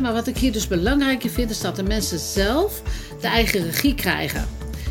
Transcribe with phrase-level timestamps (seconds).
[0.00, 2.82] Maar wat ik hier dus belangrijker vind, is dat de mensen zelf
[3.20, 4.48] de eigen regie krijgen.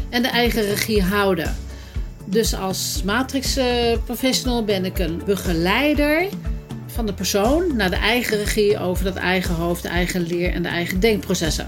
[0.09, 1.55] En de eigen regie houden.
[2.25, 3.59] Dus als matrix
[4.05, 6.27] professional ben ik een begeleider
[6.87, 10.63] van de persoon naar de eigen regie over dat eigen hoofd, de eigen leer en
[10.63, 11.67] de eigen denkprocessen.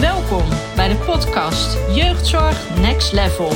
[0.00, 0.44] Welkom
[0.76, 3.52] bij de podcast Jeugdzorg Next Level.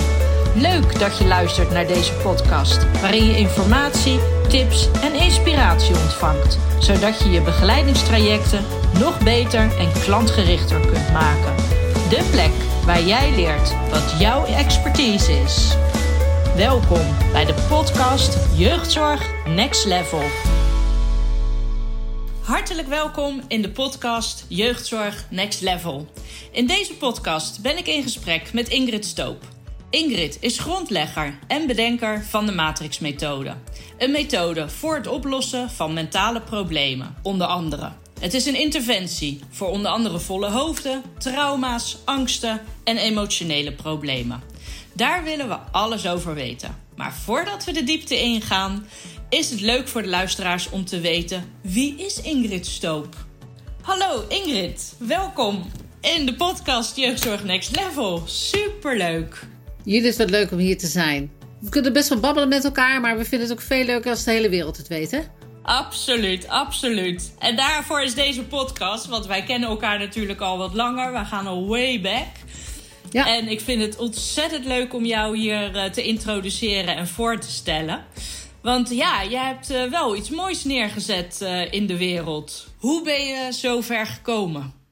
[0.57, 4.19] Leuk dat je luistert naar deze podcast, waarin je informatie,
[4.49, 8.65] tips en inspiratie ontvangt, zodat je je begeleidingstrajecten
[8.99, 11.55] nog beter en klantgerichter kunt maken.
[12.09, 12.53] De plek
[12.85, 15.77] waar jij leert wat jouw expertise is.
[16.57, 20.23] Welkom bij de podcast Jeugdzorg Next Level.
[22.41, 26.07] Hartelijk welkom in de podcast Jeugdzorg Next Level.
[26.51, 29.54] In deze podcast ben ik in gesprek met Ingrid Stoop.
[29.95, 33.55] Ingrid is grondlegger en bedenker van de Matrix-methode.
[33.99, 37.93] Een methode voor het oplossen van mentale problemen, onder andere.
[38.21, 44.43] Het is een interventie voor onder andere volle hoofden, trauma's, angsten en emotionele problemen.
[44.93, 46.77] Daar willen we alles over weten.
[46.97, 48.87] Maar voordat we de diepte ingaan,
[49.29, 53.17] is het leuk voor de luisteraars om te weten wie is Ingrid Stoop?
[53.81, 55.71] Hallo Ingrid, welkom
[56.01, 58.23] in de podcast Jeugdzorg Next Level.
[58.27, 59.53] Superleuk.
[59.85, 61.33] Jullie is het leuk om hier te zijn.
[61.61, 64.25] We kunnen best wel babbelen met elkaar, maar we vinden het ook veel leuker als
[64.25, 65.21] de hele wereld het weet, hè?
[65.63, 67.35] Absoluut, absoluut.
[67.39, 71.13] En daarvoor is deze podcast, want wij kennen elkaar natuurlijk al wat langer.
[71.13, 72.27] We gaan al way back.
[73.11, 73.27] Ja.
[73.37, 77.51] En ik vind het ontzettend leuk om jou hier eh, te introduceren en voor te
[77.51, 78.05] stellen.
[78.63, 82.67] Want ja, je hebt eh, wel iets moois neergezet uh, in de wereld.
[82.79, 84.84] Hoe ben je zo ver gekomen?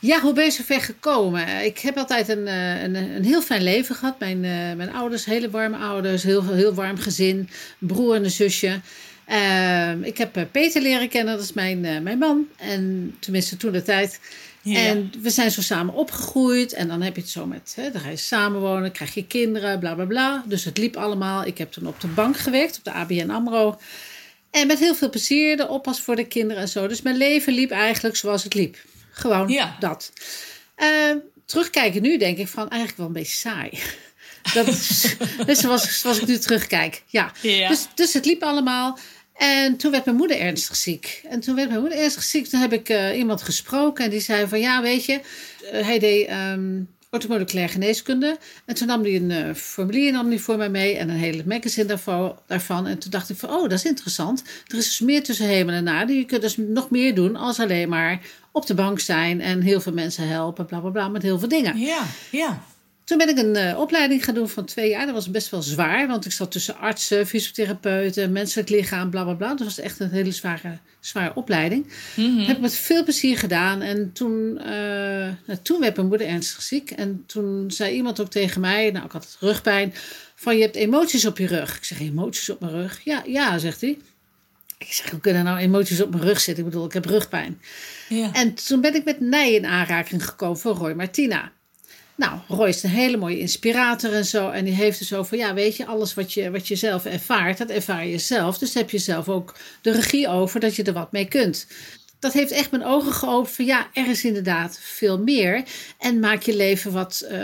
[0.00, 1.64] Ja, hoe ben je zo ver gekomen?
[1.64, 4.18] Ik heb altijd een, een, een heel fijn leven gehad.
[4.18, 4.40] Mijn,
[4.76, 8.80] mijn ouders, hele warme ouders, heel, heel warm gezin, broer en een zusje.
[9.28, 12.46] Uh, ik heb Peter leren kennen, dat is mijn, uh, mijn man.
[12.56, 14.20] En tenminste toen de tijd.
[14.62, 14.78] Ja.
[14.78, 16.72] En we zijn zo samen opgegroeid.
[16.72, 19.78] En dan heb je het zo met, hè, dan ga je samenwonen, krijg je kinderen,
[19.78, 20.44] bla bla bla.
[20.46, 21.44] Dus het liep allemaal.
[21.44, 23.78] Ik heb toen op de bank gewerkt, op de ABN AMRO.
[24.50, 26.86] En met heel veel plezier, de oppas voor de kinderen en zo.
[26.86, 28.76] Dus mijn leven liep eigenlijk zoals het liep.
[29.18, 29.76] Gewoon ja.
[29.80, 30.12] dat.
[30.76, 33.70] Uh, terugkijken nu denk ik van eigenlijk wel een beetje saai.
[34.54, 35.16] Dat is,
[35.46, 37.02] dus zoals, zoals ik nu terugkijk.
[37.06, 37.32] Ja.
[37.42, 37.68] ja.
[37.68, 38.98] Dus, dus het liep allemaal.
[39.36, 41.22] En toen werd mijn moeder ernstig ziek.
[41.28, 42.46] En toen werd mijn moeder ernstig ziek.
[42.46, 45.20] Toen heb ik uh, iemand gesproken en die zei van ja, weet je,
[45.72, 48.38] uh, hij deed um, orthomoleculaire geneeskunde.
[48.64, 51.42] En toen nam hij een uh, formulier nam hij voor mij mee en een hele
[51.46, 52.86] magazine daarvoor, daarvan.
[52.86, 54.42] En toen dacht ik van oh, dat is interessant.
[54.66, 56.16] Er is dus meer tussen hemel en aarde.
[56.16, 58.20] Je kunt dus nog meer doen als alleen maar
[58.56, 61.48] op de bank zijn en heel veel mensen helpen, bla bla bla, met heel veel
[61.48, 61.78] dingen.
[61.78, 62.62] Ja, ja.
[63.04, 65.06] Toen ben ik een uh, opleiding gaan doen van twee jaar.
[65.06, 69.34] Dat was best wel zwaar, want ik zat tussen artsen, fysiotherapeuten, menselijk lichaam, bla bla
[69.34, 69.48] bla.
[69.48, 71.86] Dat was echt een hele zware, zware opleiding.
[72.16, 72.44] Mm-hmm.
[72.44, 73.82] Heb ik met veel plezier gedaan.
[73.82, 74.66] En toen, uh,
[75.46, 76.90] nou, toen werd mijn moeder ernstig ziek.
[76.90, 79.94] En toen zei iemand ook tegen mij, nou ik had het rugpijn,
[80.34, 81.76] van je hebt emoties op je rug.
[81.76, 83.00] Ik zeg, emoties op mijn rug?
[83.04, 83.98] Ja, ja, zegt hij.
[84.78, 86.64] Ik zeg, hoe kunnen nou emoties op mijn rug zitten?
[86.64, 87.60] Ik bedoel, ik heb rugpijn.
[88.08, 88.32] Ja.
[88.32, 91.52] En toen ben ik met Nij in aanraking gekomen van Roy Martina.
[92.16, 94.50] Nou, Roy is een hele mooie inspirator en zo.
[94.50, 97.58] En die heeft dus over, ja, weet je, alles wat je, wat je zelf ervaart,
[97.58, 98.58] dat ervaar je zelf.
[98.58, 101.66] Dus heb je zelf ook de regie over dat je er wat mee kunt.
[102.18, 105.64] Dat heeft echt mijn ogen geopend van, ja, er is inderdaad veel meer.
[105.98, 107.40] En maak je leven wat uh,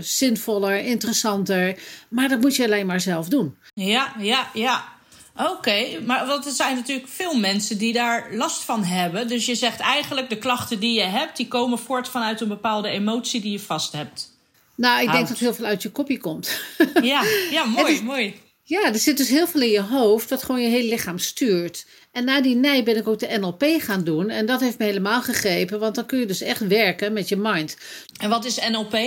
[0.00, 1.78] zinvoller, interessanter.
[2.08, 3.56] Maar dat moet je alleen maar zelf doen.
[3.74, 4.98] Ja, ja, ja.
[5.40, 9.28] Oké, okay, maar want er zijn natuurlijk veel mensen die daar last van hebben.
[9.28, 12.88] Dus je zegt eigenlijk de klachten die je hebt, die komen voort vanuit een bepaalde
[12.88, 14.32] emotie die je vast hebt.
[14.74, 15.16] Nou, ik Houd.
[15.16, 16.60] denk dat heel veel uit je kopje komt.
[17.02, 18.40] Ja, ja mooi, is, mooi.
[18.62, 21.86] Ja, er zit dus heel veel in je hoofd dat gewoon je hele lichaam stuurt.
[22.12, 24.28] En na die nee ben ik ook de NLP gaan doen.
[24.28, 27.36] En dat heeft me helemaal gegrepen, want dan kun je dus echt werken met je
[27.36, 27.76] mind.
[28.18, 28.98] En wat is NLP?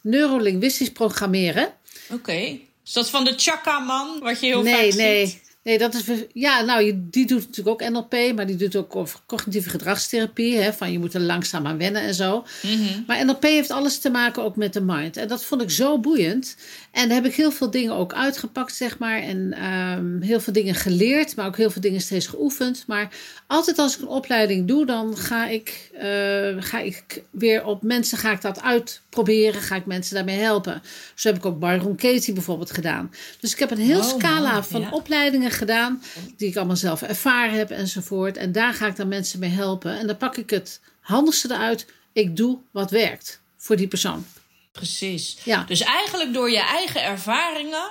[0.00, 1.64] Neurolinguistisch programmeren.
[1.64, 2.14] Oké.
[2.14, 2.64] Okay.
[2.86, 4.90] Is dat van de Chaka-man, wat je heel nee, vaak nee.
[4.90, 4.98] ziet?
[4.98, 6.04] Nee, Nee, dat is.
[6.32, 10.56] Ja, nou, die doet natuurlijk ook NLP, maar die doet ook cognitieve gedragstherapie.
[10.56, 12.44] Hè, van je moet er langzaam aan wennen en zo.
[12.62, 13.04] Mm-hmm.
[13.06, 15.16] Maar NLP heeft alles te maken ook met de mind.
[15.16, 16.56] En dat vond ik zo boeiend.
[16.90, 19.18] En daar heb ik heel veel dingen ook uitgepakt, zeg maar.
[19.18, 22.84] En um, heel veel dingen geleerd, maar ook heel veel dingen steeds geoefend.
[22.86, 23.08] Maar
[23.46, 28.18] altijd als ik een opleiding doe, dan ga ik, uh, ga ik weer op mensen
[28.18, 29.60] ga ik dat uitproberen.
[29.60, 30.82] Ga ik mensen daarmee helpen.
[31.14, 33.10] Zo heb ik ook Byron Katie bijvoorbeeld gedaan.
[33.40, 34.90] Dus ik heb een heel Oh, scala van ja.
[34.90, 36.02] opleidingen gedaan,
[36.36, 38.36] die ik allemaal zelf ervaren heb enzovoort.
[38.36, 39.98] En daar ga ik dan mensen mee helpen.
[39.98, 41.86] En dan pak ik het handigste eruit.
[42.12, 44.24] Ik doe wat werkt voor die persoon.
[44.72, 45.36] Precies.
[45.44, 45.64] Ja.
[45.68, 47.90] Dus eigenlijk door je eigen ervaringen,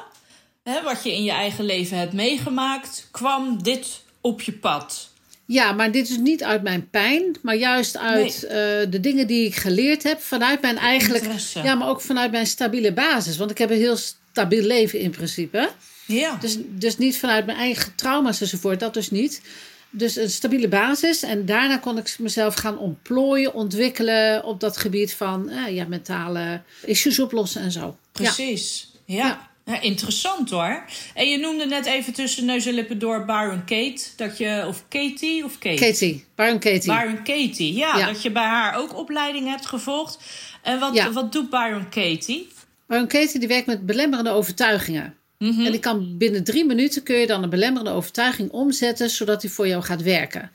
[0.63, 5.09] hè, wat je in je eigen leven hebt meegemaakt, kwam dit op je pad.
[5.45, 8.55] Ja, maar dit is niet uit mijn pijn, maar juist uit eh,
[8.89, 10.21] de dingen die ik geleerd heb.
[10.21, 11.23] Vanuit mijn eigenlijk.
[11.23, 11.63] Interesse.
[11.63, 13.37] Ja, maar ook vanuit mijn stabiele basis.
[13.37, 13.97] Want ik heb een heel
[14.31, 15.69] stabiel leven in principe.
[16.05, 16.37] Ja.
[16.41, 19.41] Dus, dus niet vanuit mijn eigen trauma's enzovoort, dat dus niet.
[19.89, 21.24] Dus een stabiele basis.
[21.24, 26.62] En daarna kon ik mezelf gaan ontplooien, ontwikkelen op dat gebied van eh, ja, mentale
[26.86, 27.97] issues oplossen en zo.
[28.12, 28.91] Precies.
[29.06, 29.25] Ja.
[29.25, 29.47] Ja.
[29.65, 30.83] Ja, interessant hoor.
[31.13, 34.01] En je noemde net even tussen neus en lippen door Baron Kate.
[34.15, 35.86] Dat je, of Katie of Kate?
[35.86, 36.86] Katie, Baron Katie.
[36.86, 38.06] Baron Katie, ja, Ja.
[38.06, 40.19] Dat je bij haar ook opleiding hebt gevolgd.
[40.62, 42.47] En wat, wat doet Baron Katie?
[42.88, 45.15] Baron Katie die werkt met belemmerende overtuigingen.
[45.39, 45.65] Mhm.
[45.65, 49.50] En die kan binnen drie minuten kun je dan een belemmerende overtuiging omzetten, zodat die
[49.51, 50.51] voor jou gaat werken.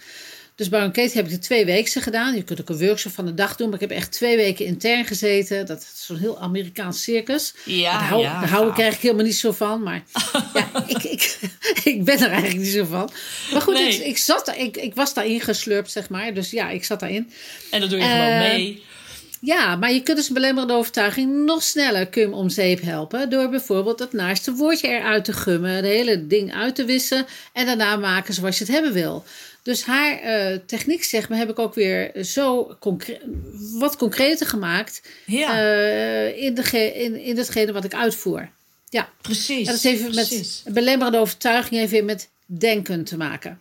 [0.56, 2.34] Dus Baron Katie heb ik de twee weken gedaan.
[2.34, 4.64] Je kunt ook een workshop van de dag doen, maar ik heb echt twee weken
[4.64, 5.66] intern gezeten.
[5.66, 7.54] Dat is zo'n heel Amerikaans circus.
[7.64, 9.82] Ja, daar hou, ja, daar hou ik eigenlijk helemaal niet zo van.
[9.82, 10.02] Maar
[10.54, 11.38] ja, ik, ik,
[11.84, 13.10] ik ben er eigenlijk niet zo van.
[13.52, 13.94] Maar goed, Nee.
[13.94, 16.34] ik, ik, zat, ik, ik was daarin geslurpt, zeg maar.
[16.34, 17.30] Dus ja, ik zat daarin.
[17.70, 18.82] En dat doe je Eh, gewoon mee.
[19.44, 23.30] Ja, maar je kunt dus een belemmerende overtuiging nog sneller hem om zeep helpen.
[23.30, 27.66] Door bijvoorbeeld het naaste woordje eruit te gummen, het hele ding uit te wissen en
[27.66, 29.24] daarna maken zoals je het hebben wil.
[29.62, 33.20] Dus haar eh, techniek, zeg maar, heb ik ook weer zo concre-
[33.78, 38.50] wat concreter gemaakt Ja, eh, in, de in, in datgene wat ik uitvoer.
[38.88, 39.66] Ja, precies.
[39.66, 40.62] en dat even precies.
[40.64, 43.60] met belemmerende overtuiging heeft weer met denken te maken.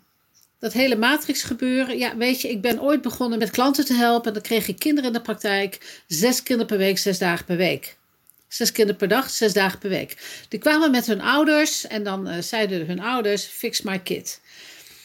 [0.64, 1.98] Dat hele matrix gebeuren.
[1.98, 4.28] Ja, weet je, ik ben ooit begonnen met klanten te helpen.
[4.28, 6.02] En dan kreeg ik kinderen in de praktijk.
[6.08, 7.98] Zes kinderen per week, zes dagen per week.
[8.48, 10.18] Zes kinderen per dag, zes dagen per week.
[10.50, 14.42] Die kwamen met hun ouders en dan eh, zeiden hun ouders: Fix my kid.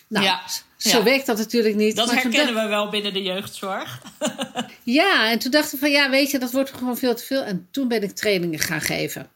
[0.09, 0.43] Nou, Ja,
[0.77, 1.03] zo ja.
[1.03, 1.97] werkt dat natuurlijk niet.
[1.97, 4.03] Dat herkennen we wel binnen de jeugdzorg.
[5.01, 7.43] ja, en toen dachten we van ja, weet je, dat wordt gewoon veel te veel.
[7.43, 9.31] En toen ben ik trainingen gaan geven.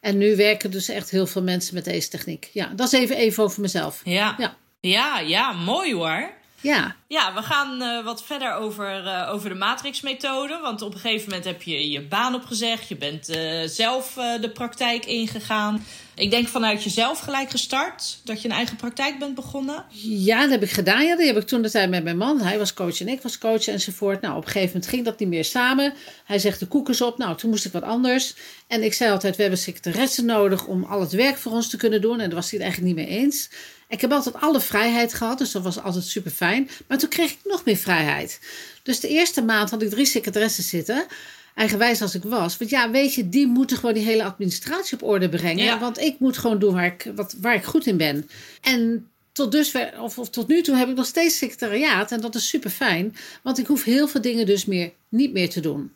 [0.00, 2.50] En nu werken dus echt heel veel mensen met deze techniek.
[2.52, 4.00] Ja, dat is even, even over mezelf.
[4.04, 4.34] Ja.
[4.38, 4.56] Ja.
[4.90, 6.30] Ja, ja, mooi hoor.
[6.60, 10.58] Ja, Ja, we gaan eh, wat verder over, eh, over de matrixmethode.
[10.62, 12.88] Want op een gegeven moment heb je je baan opgezegd.
[12.88, 15.84] Je bent eh, zelf de praktijk ingegaan.
[16.14, 18.20] Ik denk vanuit jezelf gelijk gestart.
[18.24, 19.84] Dat je een eigen praktijk bent begonnen.
[20.02, 21.04] ja, dat heb ik gedaan.
[21.04, 22.40] Ja, dat heb ik toen de tijd met mijn man.
[22.40, 24.20] Hij was coach en ik was coach enzovoort.
[24.20, 25.94] Nou, op een gegeven moment ging dat niet meer samen.
[26.24, 27.18] Hij zegt de koekjes op.
[27.18, 28.34] Nou, toen moest ik wat anders.
[28.66, 31.76] En ik zei altijd, we hebben secretaressen nodig om al het werk voor ons te
[31.76, 32.20] kunnen doen.
[32.20, 33.50] En daar was hij het eigenlijk niet mee eens.
[33.92, 36.70] Ik heb altijd alle vrijheid gehad, dus dat was altijd super fijn.
[36.86, 38.40] Maar toen kreeg ik nog meer vrijheid.
[38.82, 41.06] Dus de eerste maand had ik drie secretaressen zitten.
[41.54, 42.56] Eigenwijs als ik was.
[42.56, 45.64] Want ja, weet je, die moeten gewoon die hele administratie op orde brengen.
[45.64, 45.78] Ja.
[45.78, 48.28] Want ik moet gewoon doen waar ik, wat, waar ik goed in ben.
[48.60, 52.12] En tot, dusver, of, of tot nu toe heb ik nog steeds secretariaat.
[52.12, 53.16] En dat is super fijn.
[53.42, 55.92] Want ik hoef heel veel dingen dus meer, niet meer te doen.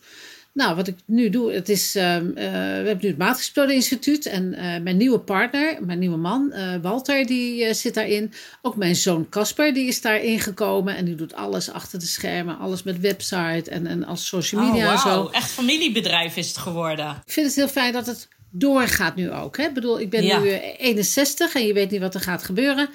[0.57, 4.27] Nou, wat ik nu doe, het is, ehm, eh, we hebben nu het Matrixmethode Instituut.
[4.27, 8.33] En eh, mijn nieuwe partner, mijn nieuwe man, eh, Walter, die zit daarin.
[8.63, 10.97] Ook mijn zoon Casper, die is daarin gekomen.
[10.97, 12.59] En die doet alles achter de schermen.
[12.59, 15.09] Alles met website en, en als social media en oh, zo.
[15.09, 15.31] wauw.
[15.31, 17.23] Echt familiebedrijf is het geworden.
[17.27, 19.57] Ik vind het heel fijn dat het doorgaat nu ook.
[19.57, 19.65] Hè?
[19.65, 20.39] Ik bedoel, ik ben Ja.
[20.39, 22.89] nu eh, 61 en je weet niet wat er gaat gebeuren.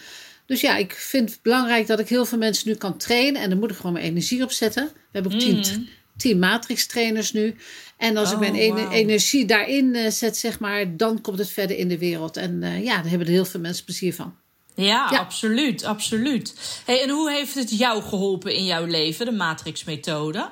[0.46, 3.42] Dus ja, ik vind het belangrijk dat ik heel veel mensen nu kan trainen.
[3.42, 4.84] En daar moet ik gewoon mijn energie op zetten.
[4.94, 5.62] We hebben ook Mhm.
[5.62, 5.90] tien
[6.30, 7.56] matrix trainers nu.
[7.98, 8.90] En als ik Oh, mijn wauw.
[8.92, 12.38] energie daarin eh, zet, zeg maar, dan komt het verder in de wereld.
[12.38, 14.36] En eh, ja, daar hebben er heel veel mensen plezier van.
[14.76, 15.18] Ja, Ja.
[15.20, 16.54] absoluut, absoluut.
[16.86, 20.50] Hey, en hoe heeft het jou geholpen in jouw leven, de matrixmethode?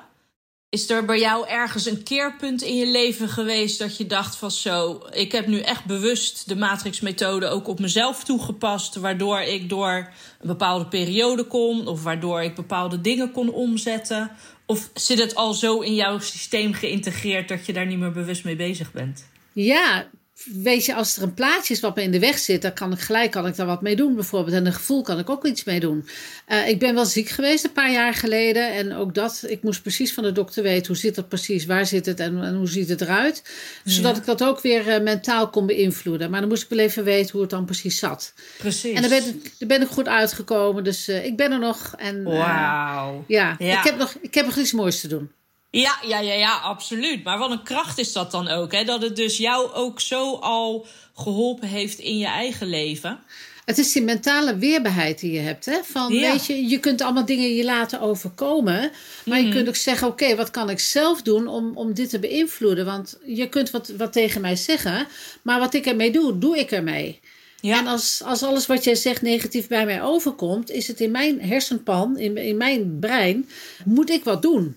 [0.68, 4.50] Is er bij jou ergens een keerpunt in je leven geweest dat je dacht van
[4.50, 10.10] zo, ik heb nu echt bewust de matrixmethode ook op mezelf toegepast, waardoor ik door
[10.40, 14.30] een bepaalde periode kom of waardoor ik bepaalde dingen kon omzetten?
[14.70, 18.44] Of zit het al zo in jouw systeem geïntegreerd dat je daar niet meer bewust
[18.44, 19.26] mee bezig bent?
[19.52, 20.08] Ja,
[20.44, 22.92] weet je, als er een plaatje is wat me in de weg zit, dan kan
[22.92, 24.56] ik gelijk kan ik daar wat mee doen, bijvoorbeeld.
[24.56, 26.08] En een gevoel kan ik ook iets mee doen.
[26.46, 28.72] Eh, ik ben wel ziek geweest een paar jaar geleden.
[28.72, 31.86] En ook dat, ik moest precies van de dokter weten hoe zit dat precies, waar
[31.86, 33.42] zit het en, en hoe ziet het eruit.
[33.84, 36.30] Zodat ik dat ook weer eh, mentaal kon beïnvloeden.
[36.30, 38.32] Maar dan moest ik wel even weten hoe het dan precies zat.
[38.58, 38.94] Precies.
[38.94, 40.84] En daar ben ik, daar ben ik goed uitgekomen.
[40.84, 41.94] Dus eh, ik ben er nog.
[41.96, 43.24] En, Wauw.
[43.26, 43.78] ja, Ja.
[43.78, 45.30] Ik, heb nog, ik heb nog iets moois te doen.
[45.70, 47.24] Ja, ja, ja, ja, absoluut.
[47.24, 48.84] Maar wat een kracht is dat dan ook, hè?
[48.84, 53.18] Dat het dus jou ook zo al geholpen heeft in je eigen leven.
[53.64, 55.64] Het is die mentale weerbaarheid die je hebt.
[55.64, 55.78] Hè?
[55.84, 56.32] Van, Ja.
[56.32, 58.90] weet je, je kunt allemaal dingen je laten overkomen.
[59.24, 59.46] Maar Mhm.
[59.46, 62.84] je kunt ook zeggen: Oké, wat kan ik zelf doen om, om dit te beïnvloeden?
[62.84, 65.06] Want je kunt wat, wat tegen mij zeggen.
[65.42, 67.20] Maar wat ik ermee doe, doe ik ermee.
[67.60, 71.10] Ja, En als, als alles wat jij zegt negatief bij mij overkomt, is het in
[71.10, 73.48] mijn hersenpan, in, in mijn brein,
[73.84, 74.76] moet ik wat doen.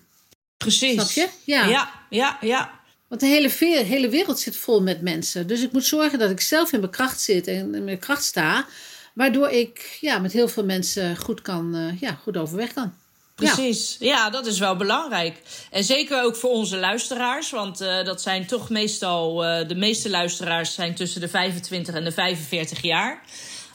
[0.64, 0.92] Precies.
[0.92, 1.28] Snap je?
[1.44, 1.66] Ja.
[1.66, 2.80] Ja, ja, ja.
[3.08, 5.46] Want de hele, ve- hele wereld zit vol met mensen.
[5.46, 8.24] Dus ik moet zorgen dat ik zelf in mijn kracht zit en in mijn kracht
[8.24, 8.66] sta.
[9.14, 12.94] Waardoor ik ja, met heel veel mensen goed, kan, uh, ja, goed overweg kan.
[13.34, 14.06] Precies, ja.
[14.06, 14.30] ja.
[14.30, 15.36] dat is wel belangrijk.
[15.70, 20.10] En zeker ook voor onze luisteraars, want uh, dat zijn toch meestal, uh, de meeste
[20.10, 23.22] luisteraars zijn tussen de 25 en de 45 jaar.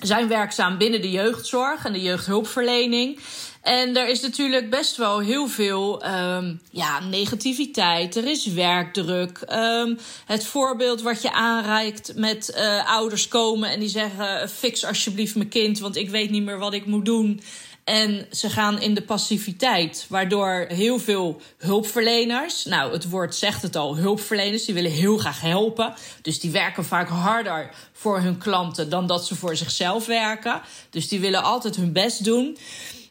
[0.02, 3.20] Zijn werkzaam binnen de jeugdzorg en de jeugdhulpverlening.
[3.62, 8.16] En er is natuurlijk best wel heel veel um, ja, negativiteit.
[8.16, 9.42] Er is werkdruk.
[9.52, 15.36] Um, het voorbeeld wat je aanreikt met uh, ouders komen en die zeggen: Fix alsjeblieft
[15.36, 17.42] mijn kind, want ik weet niet meer wat ik moet doen.
[17.90, 23.76] En ze gaan in de passiviteit, waardoor heel veel hulpverleners, nou het woord zegt het
[23.76, 25.94] al, hulpverleners, die willen heel graag helpen.
[26.22, 30.62] Dus die werken vaak harder voor hun klanten dan dat ze voor zichzelf werken.
[30.90, 32.58] Dus die willen altijd hun best doen.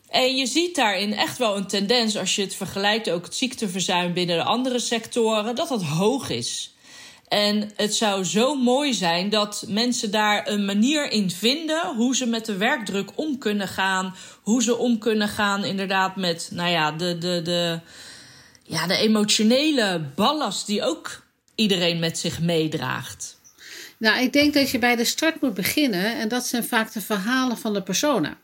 [0.08, 4.12] En je ziet daarin echt wel een tendens, als je het vergelijkt, ook het ziekteverzuim
[4.12, 6.72] binnen de andere sectoren, dat dat hoog is.
[7.28, 12.26] En het zou zo mooi zijn dat mensen daar een manier in vinden hoe ze
[12.26, 14.14] met de werkdruk om kunnen gaan.
[14.42, 17.80] Hoe ze om kunnen gaan, inderdaad, met nou ja, de, de, de,
[18.62, 21.22] ja, de emotionele ballast die ook
[21.54, 23.36] iedereen met zich meedraagt.
[23.98, 26.18] Nou, ik denk dat je bij de start moet beginnen.
[26.18, 28.36] En dat zijn vaak de verhalen van de personen.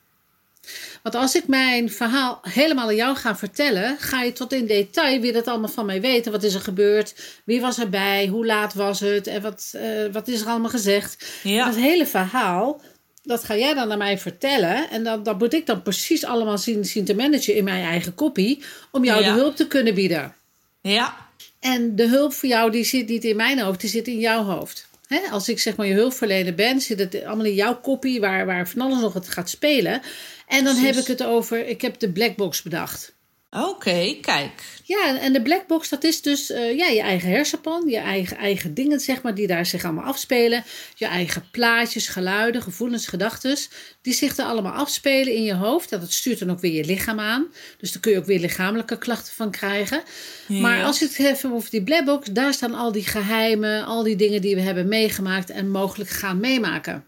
[1.04, 5.20] Want als ik mijn verhaal helemaal aan jou ga vertellen, ga je tot in detail
[5.20, 6.32] weer dat allemaal van mij weten.
[6.32, 7.14] Wat is er gebeurd?
[7.44, 8.26] Wie was erbij?
[8.26, 9.26] Hoe laat was het?
[9.26, 11.40] En wat, uh, wat is er allemaal gezegd?
[11.42, 11.64] Ja.
[11.64, 12.80] Dat hele verhaal,
[13.22, 14.90] dat ga jij dan naar mij vertellen.
[14.90, 18.14] En dat, dat moet ik dan precies allemaal zien, zien te managen in mijn eigen
[18.14, 18.62] kopie.
[18.90, 19.32] Om jou ja.
[19.32, 20.34] de hulp te kunnen bieden.
[20.80, 21.16] Ja.
[21.60, 24.42] En de hulp voor jou, die zit niet in mijn hoofd, die zit in jouw
[24.42, 24.88] hoofd.
[25.30, 28.68] Als ik zeg maar je hulpverlener ben, zit het allemaal in jouw kopie waar, waar
[28.68, 30.02] van alles nog het gaat spelen.
[30.46, 33.14] En dan heb ik het over, ik heb de blackbox bedacht.
[33.54, 34.62] Oké, kijk.
[34.84, 38.74] Ja, en de blackbox, dat is dus uh, ja, je eigen hersenpan, je eigen, eigen
[38.74, 40.64] dingen, zeg maar, die daar zich allemaal afspelen.
[40.94, 43.56] Je eigen plaatjes, geluiden, gevoelens, gedachten,
[44.02, 45.90] die zich er allemaal afspelen in je hoofd.
[45.90, 47.46] Dat stuurt dan ook weer je lichaam aan.
[47.78, 50.02] Dus daar kun je ook weer lichamelijke klachten van krijgen.
[50.46, 50.60] Ja.
[50.60, 54.16] Maar als je het hebt over die blackbox, daar staan al die geheimen, al die
[54.16, 57.04] dingen die we hebben meegemaakt en mogelijk gaan meemaken.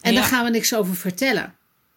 [0.00, 0.20] En ja.
[0.20, 1.54] daar gaan we niks over vertellen.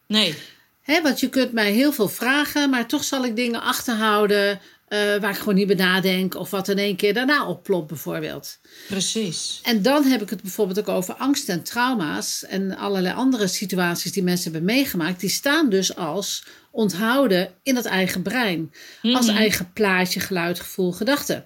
[0.07, 0.35] Nee.
[0.81, 4.59] He, want je kunt mij heel veel vragen, maar toch zal ik dingen achterhouden
[4.93, 6.35] uh, waar ik gewoon niet bij nadenk.
[6.35, 8.59] Of wat in één keer daarna oplopt, bijvoorbeeld.
[8.87, 9.59] Precies.
[9.63, 12.45] En dan heb ik het bijvoorbeeld ook over angst en trauma's.
[12.45, 15.19] En allerlei andere situaties die mensen hebben meegemaakt.
[15.19, 18.59] Die staan dus als onthouden in het eigen brein.
[18.59, 18.71] Mm
[19.01, 19.15] -hmm.
[19.15, 21.45] Als eigen plaatje, geluid, gevoel, gedachte.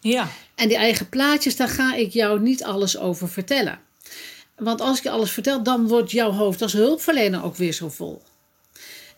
[0.00, 0.28] Ja.
[0.54, 3.78] En die eigen plaatjes, daar ga ik jou niet alles over vertellen.
[4.56, 7.88] Want als ik je alles vertel, dan wordt jouw hoofd als hulpverlener ook weer zo
[7.88, 8.22] vol.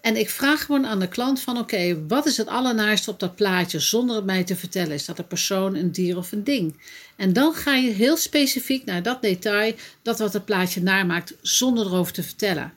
[0.09, 3.21] En ik vraag gewoon aan de klant van oké, okay, wat is het allernaarste op
[3.21, 4.93] dat plaatje zonder het mij te vertellen?
[4.93, 6.75] Is dat een persoon, een dier of een ding?
[7.17, 11.87] En dan ga je heel specifiek naar dat detail, dat wat het plaatje namaakt, zonder
[11.87, 12.73] erover te vertellen.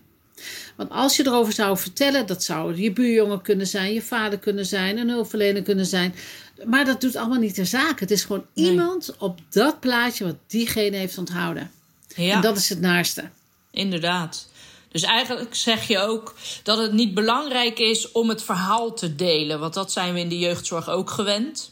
[0.75, 4.65] Want als je erover zou vertellen, dat zou je buurjongen kunnen zijn, je vader kunnen
[4.65, 6.15] zijn, een hulpverlener kunnen zijn.
[6.65, 7.99] Maar dat doet allemaal niet de zaak.
[7.99, 8.69] Het is gewoon nee.
[8.69, 11.71] iemand op dat plaatje wat diegene heeft onthouden.
[12.15, 12.35] Ja.
[12.35, 13.29] En dat is het naarste.
[13.71, 14.49] Inderdaad.
[14.91, 19.59] Dus eigenlijk zeg je ook dat het niet belangrijk is om het verhaal te delen.
[19.59, 21.71] Want dat zijn we in de jeugdzorg ook gewend.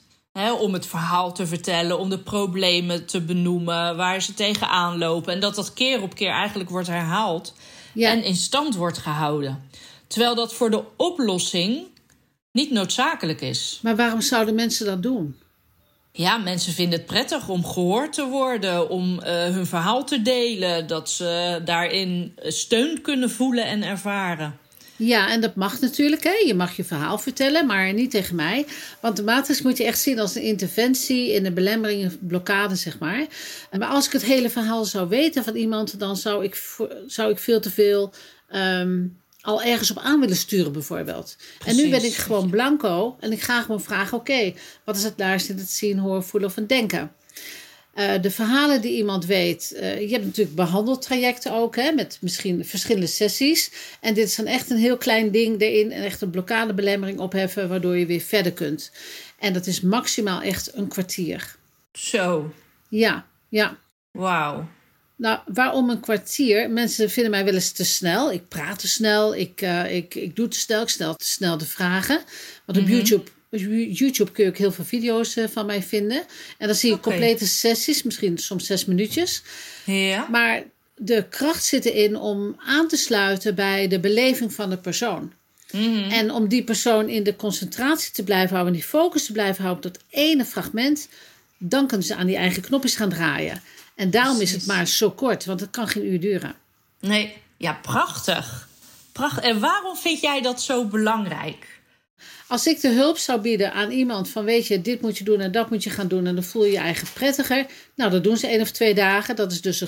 [0.59, 5.33] Om het verhaal te vertellen, om de problemen te benoemen, waar ze tegenaan lopen.
[5.33, 7.53] En dat dat keer op keer eigenlijk wordt herhaald
[7.93, 8.11] ja.
[8.11, 9.69] en in stand wordt gehouden.
[10.07, 11.87] Terwijl dat voor de oplossing
[12.51, 13.79] niet noodzakelijk is.
[13.81, 15.35] Maar waarom zouden mensen dat doen?
[16.11, 20.87] Ja, mensen vinden het prettig om gehoord te worden, om uh, hun verhaal te delen,
[20.87, 24.59] dat ze daarin steun kunnen voelen en ervaren.
[24.95, 26.23] Ja, en dat mag natuurlijk.
[26.23, 26.43] Hè.
[26.45, 28.65] Je mag je verhaal vertellen, maar niet tegen mij.
[28.99, 32.75] Want de matrix moet je echt zien als een interventie in een belemmering, een blokkade,
[32.75, 33.25] zeg maar.
[33.77, 37.39] Maar als ik het hele verhaal zou weten van iemand, dan zou ik, zou ik
[37.39, 38.13] veel te veel
[38.55, 41.37] um, al ergens op aan willen sturen, bijvoorbeeld.
[41.57, 41.79] Precies.
[41.79, 45.03] En nu ben ik gewoon blanco en ik ga gewoon vragen: oké, okay, wat is
[45.03, 47.11] het luisteren, het zien, horen, voelen of het denken?
[47.95, 49.73] Uh, de verhalen die iemand weet.
[49.75, 53.71] Uh, je hebt natuurlijk behandeltrajecten ook, hè, met misschien verschillende sessies.
[53.99, 57.69] En dit is dan echt een heel klein ding erin en echt een blokkadebelemmering opheffen,
[57.69, 58.91] waardoor je weer verder kunt.
[59.39, 61.55] En dat is maximaal echt een kwartier.
[61.93, 62.53] Zo.
[62.89, 63.77] Ja, ja.
[64.11, 64.67] Wauw.
[65.19, 66.69] Nou, waarom een kwartier?
[66.69, 68.31] Mensen vinden mij wel eens te snel.
[68.31, 71.57] Ik praat te snel, ik, uh, ik, ik doe te snel, ik stel te snel
[71.57, 72.21] de vragen.
[72.65, 72.95] Want op mm -hmm.
[72.95, 73.29] YouTube,
[73.93, 76.23] YouTube kun je ook heel veel video's uh, van mij vinden.
[76.57, 77.11] En dan zie je okay.
[77.11, 79.41] complete sessies, misschien soms zes minuutjes.
[79.85, 80.27] Ja.
[80.31, 80.63] Maar
[80.95, 85.33] de kracht zit erin om aan te sluiten bij de beleving van de persoon.
[85.71, 86.11] Mm -hmm.
[86.11, 89.85] En om die persoon in de concentratie te blijven houden, die focus te blijven houden
[89.85, 91.07] op dat ene fragment,
[91.57, 93.61] dan kunnen ze aan die eigen knopjes gaan draaien.
[93.99, 94.55] En daarom Precies.
[94.55, 96.55] is het maar zo kort, want het kan geen uur duren.
[96.99, 98.67] Nee, Ja, prachtig.
[99.11, 99.43] prachtig.
[99.43, 101.79] En waarom vind jij dat zo belangrijk?
[102.47, 105.39] Als ik de hulp zou bieden aan iemand van weet je, dit moet je doen
[105.39, 107.65] en dat moet je gaan doen en dan voel je je eigen prettiger.
[107.95, 109.35] Nou, dat doen ze één of twee dagen.
[109.35, 109.87] Dat is dus een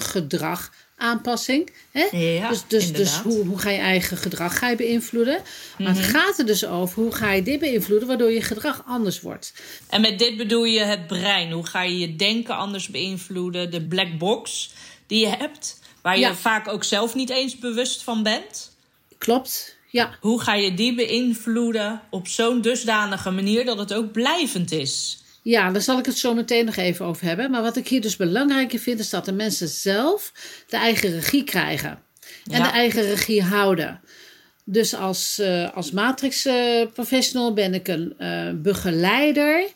[1.02, 1.70] gedragaanpassing.
[1.92, 2.08] Hè?
[2.18, 5.42] Ja, dus dus, dus hoe, hoe ga je eigen gedrag ga je beïnvloeden?
[5.78, 6.10] Maar het Mhm.
[6.10, 9.54] gaat er dus over hoe ga je dit beïnvloeden waardoor je gedrag anders wordt.
[9.90, 11.52] En met dit bedoel je het brein.
[11.52, 13.72] Hoe ga je je denken anders beïnvloeden?
[13.72, 14.72] De black box
[15.08, 16.36] die je hebt, waar je Ja.
[16.36, 18.76] vaak ook zelf niet eens bewust van bent.
[19.18, 20.16] Klopt, ja.
[20.20, 25.21] Hoe ga je die beïnvloeden op zo'n dusdanige manier dat het ook blijvend is?
[25.42, 27.52] Ja, daar zal ik het zo meteen nog even over hebben.
[27.52, 30.32] Maar wat ik hier dus belangrijker vind, is dat de mensen zelf
[30.68, 31.90] de eigen regie krijgen.
[32.46, 32.64] En Ja.
[32.64, 34.02] de eigen regie houden.
[34.66, 36.48] Dus als, eh, als matrix
[36.94, 39.68] professional ben ik een eh, begeleider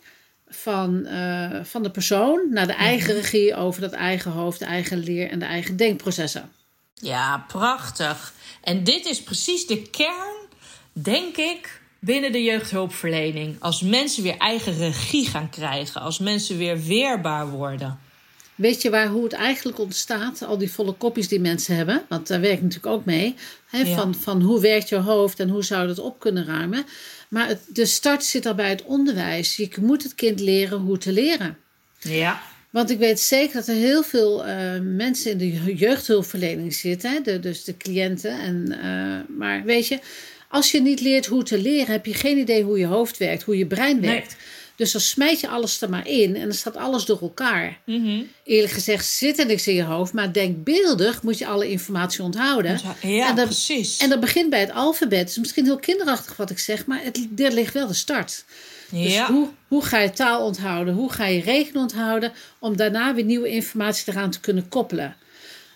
[0.48, 4.98] van, eh, van de persoon naar de eigen regie over dat eigen hoofd, de eigen
[4.98, 6.52] leer en de eigen denkprocessen.
[6.94, 8.34] Ja, prachtig.
[8.64, 10.48] En dit is precies de kern,
[10.94, 13.56] denk ik, binnen de jeugdhulpverlening.
[13.60, 18.00] Als mensen weer eigen regie gaan krijgen, als mensen weer weerbaar worden.
[18.56, 20.44] Weet je waar, hoe het eigenlijk ontstaat?
[20.46, 22.02] Al die volle kopjes die mensen hebben.
[22.10, 23.36] Want daar werk ik natuurlijk ook mee.
[23.66, 23.96] Hè, Ja.
[23.96, 26.86] van, van hoe werkt je hoofd en hoe zou je dat op kunnen ruimen.
[27.30, 29.56] Maar het, de start zit al bij het onderwijs.
[29.56, 31.58] Je moet het kind leren hoe te leren.
[32.00, 32.42] Ja.
[32.70, 37.12] Want ik weet zeker dat er heel veel eh, mensen in de jeugdhulpverlening zitten.
[37.12, 37.22] Hè?
[37.22, 38.40] De, dus de cliënten.
[38.40, 40.00] En, eh, maar weet je,
[40.56, 43.44] als je niet leert hoe te leren, heb je geen idee hoe je hoofd werkt,
[43.44, 44.10] hoe je brein Nee.
[44.10, 44.36] werkt.
[44.76, 47.80] Dus dan smijt je alles er maar in en dan staat alles door elkaar.
[47.86, 48.22] Mhm.
[48.44, 52.82] Eerlijk gezegd zit er niks in je hoofd, maar denkbeeldig moet je alle informatie onthouden.
[53.02, 53.98] Ja, en dat, precies.
[53.98, 55.20] En dat begint bij het alfabet.
[55.20, 58.46] Het is misschien heel kinderachtig wat ik zeg, maar het, er ligt wel de start.
[58.92, 59.32] Dus ja.
[59.32, 60.94] hoe, hoe ga je taal onthouden?
[60.94, 62.32] Hoe ga je rekenen onthouden?
[62.60, 65.16] Om daarna weer nieuwe informatie eraan te kunnen koppelen.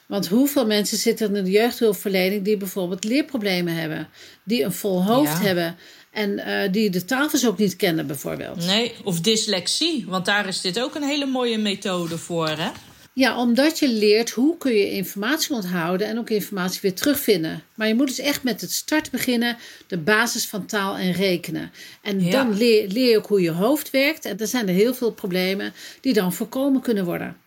[0.09, 4.07] Want hoeveel mensen zitten in de jeugdhulpverlening die bijvoorbeeld leerproblemen hebben,
[4.43, 5.41] die een vol hoofd Ja.
[5.41, 5.75] hebben
[6.11, 8.65] en eh, die de tafels ook niet kennen, bijvoorbeeld.
[8.65, 12.69] Nee, of dyslexie, want daar is dit ook een hele mooie methode voor, hè?
[13.13, 17.63] Ja, omdat je leert hoe kun je informatie onthouden en ook informatie weer terugvinden.
[17.75, 19.57] Maar je moet dus echt met het start beginnen,
[19.87, 21.71] de basis van taal en rekenen.
[22.01, 22.31] En Ja.
[22.31, 24.25] dan leer, leer je ook hoe je hoofd werkt.
[24.25, 27.37] En er zijn er heel veel problemen die dan voorkomen kunnen worden.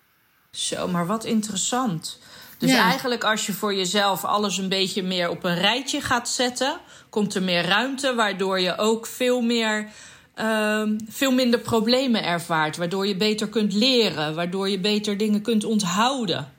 [0.51, 2.19] Zo, maar wat interessant.
[2.63, 2.83] Dus Ja.
[2.89, 6.77] eigenlijk als je voor jezelf alles een beetje meer op een rijtje gaat zetten,
[7.11, 9.89] komt er meer ruimte, waardoor je ook veel meer.
[10.35, 15.65] ehm, veel minder problemen ervaart, waardoor je beter kunt leren, waardoor je beter dingen kunt
[15.65, 16.53] onthouden.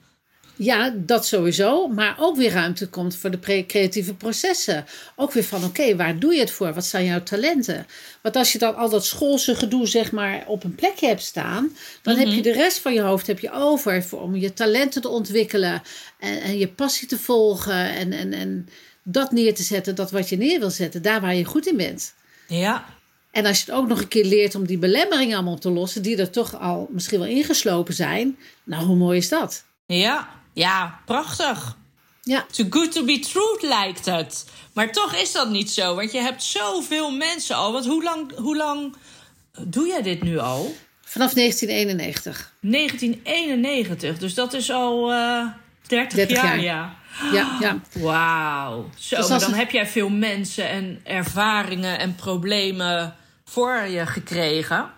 [0.56, 1.88] Ja, dat sowieso.
[1.88, 4.86] Maar ook weer ruimte komt voor de creatieve processen.
[5.16, 6.72] Ook weer van, oké, waar doe je het voor?
[6.74, 7.86] Wat zijn jouw talenten?
[8.22, 11.76] Want als je dan al dat schoolse gedoe, zeg maar, op een plekje hebt staan...
[12.02, 15.02] dan heb je de rest van je hoofd heb je over voor, om je talenten
[15.02, 15.82] te ontwikkelen...
[16.18, 18.68] en, en je passie te volgen en, en, en
[19.02, 21.02] dat neer te zetten, dat wat je neer wil zetten...
[21.02, 22.14] daar waar je goed in bent.
[22.48, 22.84] Ja,
[23.30, 25.70] En als je het ook nog een keer leert om die belemmeringen allemaal op te
[25.70, 26.02] lossen...
[26.02, 28.38] die er toch al misschien wel ingeslopen zijn...
[28.64, 29.64] nou, hoe mooi is dat?
[29.86, 31.76] ja, ja, prachtig.
[32.22, 32.44] Ja.
[32.52, 34.44] Too good to be true lijkt het.
[34.72, 37.72] Maar toch is dat niet zo, want je hebt zoveel mensen al.
[37.72, 38.94] Want hoe lang, hoe lang
[39.60, 40.74] doe jij dit nu al?
[41.04, 42.52] Vanaf 1991.
[42.60, 45.46] 1991, dus dat is al eh
[45.86, 46.62] 30, 30 jaar, jaar.
[46.62, 47.02] ja.
[47.32, 47.78] Ja, ja.
[48.00, 48.90] Wauw.
[48.98, 53.14] Zo, Dus maar dan het- heb jij veel mensen en ervaringen en problemen
[53.44, 54.90] voor je gekregen.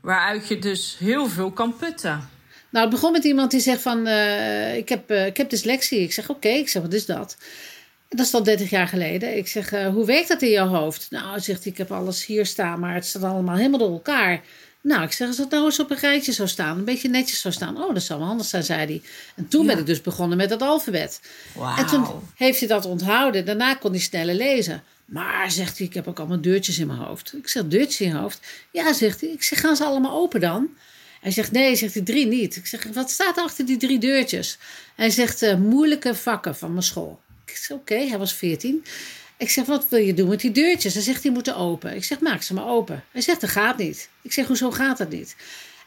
[0.00, 2.28] Waaruit je dus heel veel kan putten.
[2.70, 6.00] Nou, het begon met iemand die zegt van, eh, ik, heb, eh, ik heb dyslexie.
[6.00, 6.48] Ik zeg, oké.
[6.48, 7.36] Ik zeg, wat is dat?
[8.08, 9.36] Dat is al 30 jaar geleden.
[9.36, 11.06] Ik zeg, eh, hoe werkt dat in jouw hoofd?
[11.10, 14.40] Nou, zegt hij, ik heb alles hier staan, maar het staat allemaal helemaal door elkaar.
[14.82, 17.40] Nou, ik zeg, als het nou eens op een rijtje zou staan, een beetje netjes
[17.40, 17.82] zou staan.
[17.82, 19.02] Oh, dat zou wel handig zijn, zei hij.
[19.36, 19.66] En toen Ja.
[19.66, 21.20] ben ik dus begonnen met het alfabet.
[21.54, 21.76] Wauw.
[21.76, 23.44] En toen heeft hij dat onthouden.
[23.44, 24.82] Daarna kon hij sneller lezen.
[25.04, 27.34] Maar, zegt hij, ik heb ook allemaal deurtjes in mijn hoofd.
[27.36, 28.40] Ik zeg, deurtjes in je hoofd?
[28.70, 29.30] Ja, zegt hij.
[29.30, 30.68] Ik zeg, gaan ze allemaal open dan?
[31.20, 32.56] Hij zegt, nee, zegt hij, drie niet.
[32.56, 34.58] Ik zeg, wat staat er achter die drie deurtjes?
[34.94, 37.20] Hij zegt, eh, moeilijke vakken van mijn school.
[37.46, 38.84] Ik zeg, oké, hij was veertien.
[39.36, 40.94] Ik zeg, wat wil je doen met die deurtjes?
[40.94, 41.94] Hij zegt, die moeten open.
[41.94, 43.04] Ik zeg, maak ze maar open.
[43.10, 44.08] Hij zegt, dat gaat niet.
[44.22, 45.36] Ik zeg, hoezo gaat dat niet?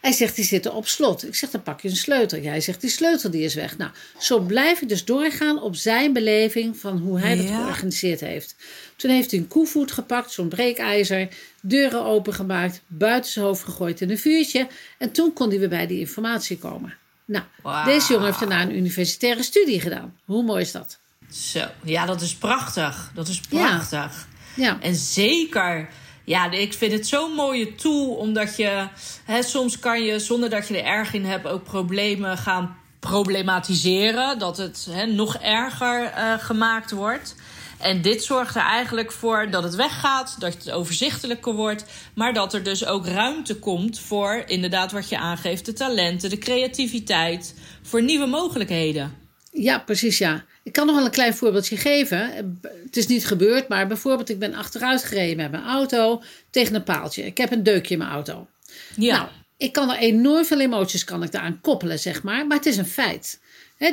[0.04, 1.28] Hij zegt, die zitten op slot.
[1.28, 2.40] Ik zeg, dan pak je een sleutel.
[2.40, 3.78] Jij zegt, die sleutel die is weg.
[3.78, 7.56] Nou, zo blijf ik dus doorgaan op zijn beleving van hoe hij dat Ja.
[7.64, 8.56] georganiseerd heeft.
[8.96, 11.28] Toen heeft hij een koevoet gepakt, zo'n breekijzer,
[11.62, 14.68] deuren opengemaakt, buiten zijn hoofd gegooid in een vuurtje.
[14.98, 16.94] En toen kon hij weer bij die informatie komen.
[17.26, 17.46] Nou,
[17.86, 20.18] deze jongen heeft daarna een universitaire studie gedaan.
[20.26, 21.00] Hoe mooi is dat?
[21.32, 23.12] Zo, ja, dat is prachtig.
[23.16, 23.68] Dat is Ja.
[23.68, 24.28] prachtig.
[24.56, 25.90] Ja, En zeker,
[26.24, 28.88] ja, ik vind het zo'n mooie tool, omdat je
[29.26, 34.40] hè, soms kan je zonder dat je er erg in hebt ook problemen gaan problematiseren,
[34.40, 37.36] dat het nog erger uh, gemaakt wordt.
[37.80, 42.54] En dit zorgt er eigenlijk voor dat het weggaat, dat het overzichtelijker wordt, maar dat
[42.54, 48.02] er dus ook ruimte komt voor inderdaad wat je aangeeft, de talenten, de creativiteit, voor
[48.02, 49.18] nieuwe mogelijkheden.
[49.52, 50.44] Ja, precies ja.
[50.64, 52.60] Ik kan nog wel een klein voorbeeldje geven.
[52.86, 56.84] Het is niet gebeurd, maar bijvoorbeeld ik ben achteruit gereden met mijn auto tegen een
[56.84, 57.26] paaltje.
[57.26, 58.48] Ik heb een deukje in mijn auto.
[58.96, 59.18] Ja.
[59.18, 62.48] Nou, ik kan er enorm veel emoties kan ik daaraan koppelen, zeg maar.
[62.48, 63.42] Maar het is een feit.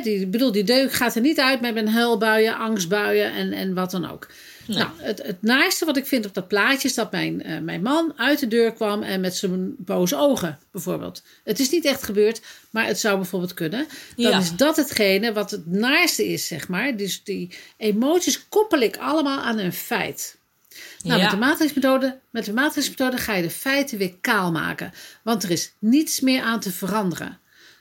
[0.03, 3.91] Die, bedoel, die deuk gaat er niet uit met mijn huilbuien, angstbuien en, en wat
[3.91, 4.27] dan ook.
[4.75, 7.81] Nou, het, het naaste wat ik vind op dat plaatje is dat mijn, uh, mijn
[7.81, 11.23] man uit de deur kwam en met zijn boze ogen, bijvoorbeeld.
[11.43, 13.87] Het is niet echt gebeurd, maar het zou bijvoorbeeld kunnen.
[14.15, 16.97] Dan is dat hetgene wat het naaste is, zeg maar.
[16.97, 20.39] Dus die emoties koppel ik allemaal aan een feit.
[21.03, 24.93] Nou, met de matrixmethode, met de matrixmethode ga je de feiten weer kaal maken.
[25.23, 27.39] Want er is niets meer aan te veranderen.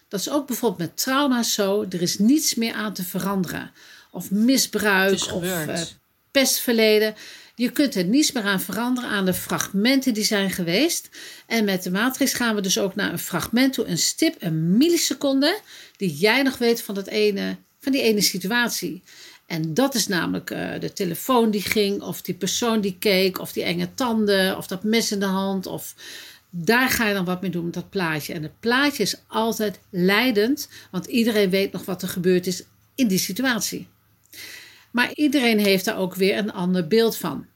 [0.09, 1.87] Dat is ook bijvoorbeeld met trauma's zo.
[1.91, 3.73] Er is niets meer aan te veranderen.
[4.11, 5.81] Of misbruik of uh,
[6.31, 7.15] pestverleden.
[7.55, 11.09] Je kunt er niets meer aan veranderen aan de fragmenten die zijn geweest.
[11.47, 14.77] En met de matrix gaan we dus ook naar een fragment toe, een stip, een
[14.77, 15.61] milliseconde,
[15.97, 19.03] die jij nog weet van, dat ene, van die ene situatie.
[19.47, 23.53] En dat is namelijk uh, de telefoon die ging, of die persoon die keek, of
[23.53, 25.67] die enge tanden, of dat mes in de hand.
[25.67, 25.95] Of
[26.51, 28.33] daar ga je dan wat mee doen met dat plaatje.
[28.33, 32.63] En het plaatje is altijd leidend, want iedereen weet nog wat er gebeurd is
[32.95, 33.87] in die situatie.
[34.91, 37.47] Maar iedereen heeft daar ook weer een ander beeld van.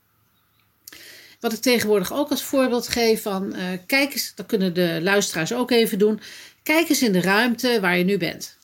[1.40, 5.52] Wat ik tegenwoordig ook als voorbeeld geef van, uh, kijk eens, dat kunnen de luisteraars
[5.52, 6.20] ook even doen.
[6.62, 8.56] Kijk eens in de ruimte waar je nu bent.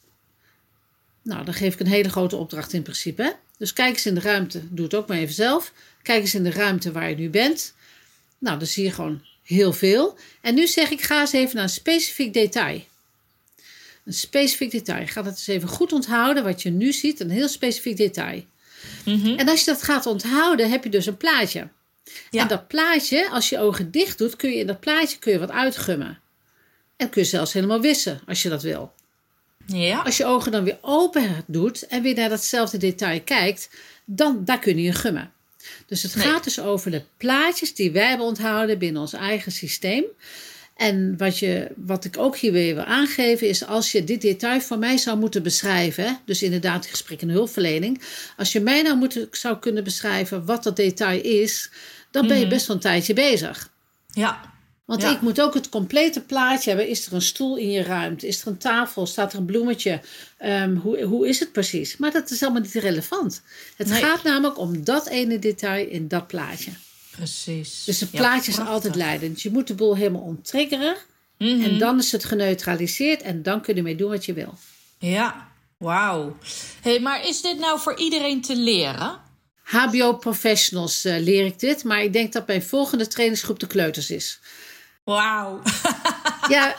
[1.23, 3.37] Nou, dan geef ik een hele grote opdracht in principe.
[3.59, 5.73] Dus kijk eens in de ruimte, doe het ook maar even zelf.
[6.03, 7.75] Kijk eens in de ruimte waar je nu bent.
[8.39, 10.19] Nou, dan zie je gewoon heel veel.
[10.41, 12.85] En nu zeg ik, ga eens even naar een specifiek detail.
[14.05, 15.07] Een specifiek detail.
[15.07, 17.21] Ga dat eens even goed onthouden wat je nu ziet.
[17.21, 18.45] Een heel specifiek detail.
[19.05, 19.39] Mhm.
[19.39, 21.69] En als je dat gaat onthouden, heb je dus een plaatje.
[22.31, 22.43] Ja.
[22.43, 25.39] En dat plaatje, als je ogen dicht doet, kun je in dat plaatje kun je
[25.39, 26.19] wat uitgummen.
[26.97, 28.93] En kun je zelfs helemaal wissen als je dat wil.
[29.67, 30.03] Ja.
[30.03, 33.71] Als je ogen dan weer open doet en weer naar datzelfde detail kijkt,
[34.05, 35.33] dan daar kun je gummen.
[35.87, 40.05] Dus het gaat dus over de plaatjes die wij hebben onthouden binnen ons eigen systeem.
[40.81, 44.61] En wat, je, wat ik ook hier weer wil aangeven is, als je dit detail
[44.61, 48.03] voor mij zou moeten beschrijven, dus inderdaad gesprek en hulpverlening,
[48.37, 51.71] als je mij nou moet, zou kunnen beschrijven wat dat detail is,
[52.11, 52.55] dan ben je mhm.
[52.55, 53.71] best wel een tijdje bezig.
[54.13, 54.41] Ja.
[54.85, 56.89] Want ik moet ook het complete plaatje hebben.
[56.89, 58.27] Is er een stoel in je ruimte?
[58.27, 59.07] Is er een tafel?
[59.07, 60.01] Staat er een bloemetje?
[60.39, 61.97] Ehm, hoe, hoe is het precies?
[61.97, 63.43] Maar dat is allemaal niet relevant.
[63.77, 66.71] Het gaat namelijk om dat ene detail in dat plaatje.
[67.11, 67.85] Precies.
[67.85, 69.43] Dus het plaatje is altijd leidend.
[69.43, 70.97] Je moet de boel helemaal onttriggeren.
[71.39, 71.63] Mhm.
[71.63, 73.23] En dan is het geneutraliseerd.
[73.23, 74.59] En dan kun je mee doen wat je wil.
[74.99, 76.37] Ja, wauw.
[76.81, 79.21] Hey, maar is dit nou voor iedereen te leren?
[79.63, 81.85] HBO-professionals uh, leer ik dit.
[81.85, 84.41] Maar ik denk dat mijn volgende trainingsgroep de kleuters is.
[85.05, 85.61] Wauw.
[86.49, 86.75] Ja.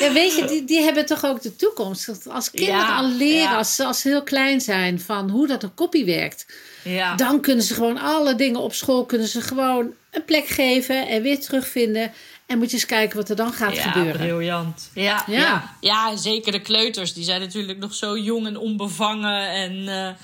[0.00, 2.28] Ja, weet je, die, die hebben toch ook de toekomst.
[2.28, 5.74] Als kinderen al leren, als, ze, als ze heel klein zijn, van hoe dat een
[5.74, 6.46] kopie werkt.
[6.84, 7.14] Ja.
[7.14, 11.22] Dan kunnen ze gewoon alle dingen op school kunnen ze gewoon een plek geven en
[11.22, 12.12] weer terugvinden.
[12.46, 14.20] En moet je eens kijken wat er dan gaat ja, gebeuren.
[14.20, 14.90] Briljant.
[14.94, 15.38] Ja, ja.
[15.40, 15.76] Ja.
[15.80, 17.12] ja, zeker de kleuters.
[17.12, 19.72] Die zijn natuurlijk nog zo jong en onbevangen en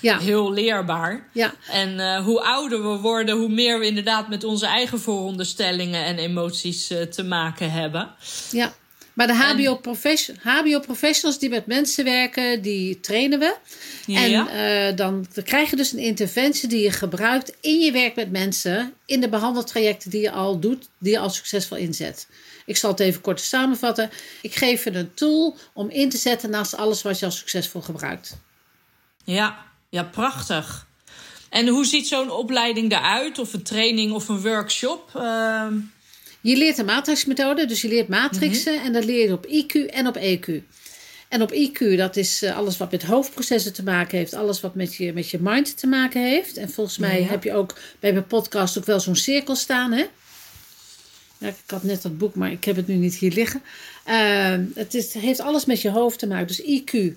[0.02, 1.28] uh, heel leerbaar.
[1.32, 1.54] Ja.
[1.70, 6.18] En uh, hoe ouder we worden, hoe meer we inderdaad met onze eigen vooronderstellingen en
[6.18, 8.10] emoties uh, te maken hebben.
[8.50, 8.72] Ja.
[9.16, 9.34] Maar de
[10.44, 13.56] HBO-professionals die met mensen werken, die trainen we.
[14.06, 18.14] En uh, dan, dan krijg je dus een interventie die je gebruikt in je werk
[18.14, 18.94] met mensen.
[19.06, 22.28] In de behandeltrajecten die je al doet, die je al succesvol inzet.
[22.66, 24.10] Ik zal het even kort samenvatten.
[24.42, 27.80] Ik geef je een tool om in te zetten naast alles wat je al succesvol
[27.80, 28.36] gebruikt.
[29.24, 30.86] Ja, ja, prachtig.
[31.50, 33.38] En hoe ziet zo'n opleiding eruit?
[33.38, 35.10] Of een training of een workshop?
[35.16, 35.66] Uh...
[36.46, 38.84] Je leert de matrixmethode, dus je leert matrixen mhm.
[38.84, 40.62] en dat leer je op IQ en op EQ.
[41.28, 44.74] En op IQ, dat is eh, alles wat met hoofdprocessen te maken heeft, alles wat
[44.74, 46.56] met je, met je mind te maken heeft.
[46.56, 50.04] En volgens mij heb je ook bij mijn podcast ook wel zo'n cirkel staan, hè?
[51.38, 53.62] Ja, ik had net dat boek, maar ik heb het nu niet hier liggen.
[54.08, 56.46] Uh, het, is, het heeft alles met je hoofd te maken.
[56.46, 57.16] Dus IQ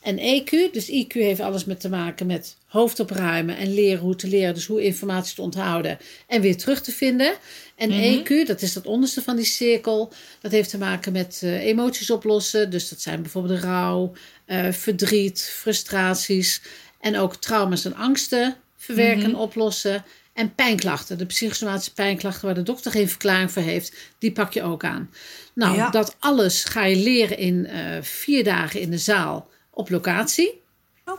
[0.00, 0.72] en EQ.
[0.72, 4.54] Dus IQ heeft alles met te maken met hoofd opruimen en leren hoe te leren.
[4.54, 7.34] Dus hoe informatie te onthouden en weer terug te vinden.
[7.76, 8.00] En mhm.
[8.00, 10.12] EQ, dat is dat onderste van die cirkel.
[10.40, 12.70] Dat heeft te maken met uh, emoties oplossen.
[12.70, 14.12] Dus dat zijn bijvoorbeeld rouw,
[14.46, 16.60] uh, verdriet, frustraties.
[17.00, 20.04] En ook trauma's en angsten verwerken, mm oplossen.
[20.32, 24.62] En pijnklachten, de psychosomatische pijnklachten waar de dokter geen verklaring voor heeft, die pak je
[24.62, 25.10] ook aan.
[25.54, 30.60] Nou, dat alles ga je leren in uh, vier dagen in de zaal op locatie.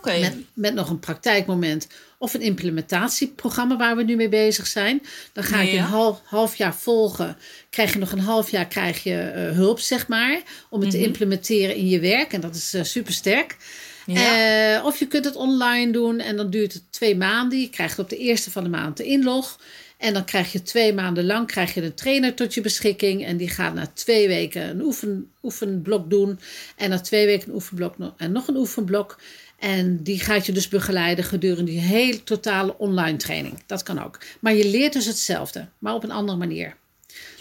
[0.04, 5.02] Met, met nog een praktijkmoment of een implementatieprogramma waar we nu mee bezig zijn.
[5.34, 7.38] Dan ga ik je een half, half, jaar volgen.
[7.70, 10.98] Krijg je nog een half jaar krijg je uh, hulp, zeg maar, om het te
[10.98, 11.06] mhm.
[11.06, 12.34] implementeren in je werk.
[12.34, 13.58] En dat is uh, super sterk.
[14.06, 14.78] Ja.
[14.78, 17.60] Uh, of je kunt het online doen en dan duurt het twee maanden.
[17.60, 19.60] Je krijgt op de eerste van de maand de inlog.
[19.98, 23.26] En dan krijg je twee maanden lang krijg je een trainer tot je beschikking.
[23.26, 26.40] En die gaat na twee weken een oefen, oefenblok doen.
[26.76, 29.18] En na twee weken een oefenblok en nog een oefenblok.
[29.60, 33.64] En die gaat je dus begeleiden gedurende die hele totale online training.
[33.66, 34.20] Dat kan ook.
[34.40, 36.76] Maar je leert dus hetzelfde, maar op een andere manier.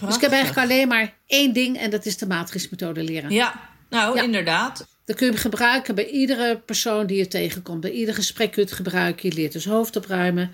[0.01, 3.31] Dus ik heb eigenlijk alleen maar één ding en dat is de matrixmethode leren.
[3.31, 4.87] Ja, nou inderdaad.
[5.05, 7.81] Dat kun je gebruiken bij iedere persoon die je tegenkomt.
[7.81, 9.29] Bij ieder gesprek kun je het gebruiken.
[9.29, 10.51] Je leert dus hoofd opruimen,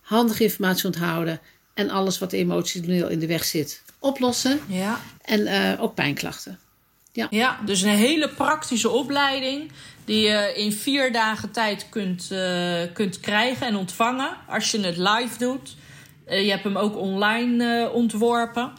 [0.00, 1.40] handige informatie onthouden
[1.74, 4.60] en alles wat emotioneel in de weg zit oplossen.
[4.66, 5.00] Ja.
[5.22, 6.58] En uh, ook pijnklachten.
[7.12, 7.26] Ja.
[7.30, 9.70] ja, dus een hele praktische opleiding
[10.04, 14.96] die je in vier dagen tijd kunt, uh, kunt krijgen en ontvangen als je het
[14.96, 15.76] live doet.
[16.28, 18.72] Uh, je hebt hem ook online uh, ontworpen.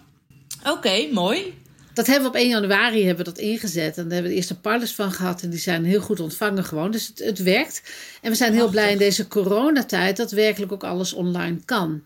[0.65, 1.57] Oké, mooi.
[1.93, 3.97] Dat hebben we op 1 januari hebben we dat ingezet.
[3.97, 5.41] En daar hebben we de eerste pilots van gehad.
[5.41, 6.91] En die zijn heel goed ontvangen gewoon.
[6.91, 7.81] Dus het, het werkt.
[8.21, 12.03] En we zijn heel blij in deze coronatijd dat werkelijk ook alles online kan.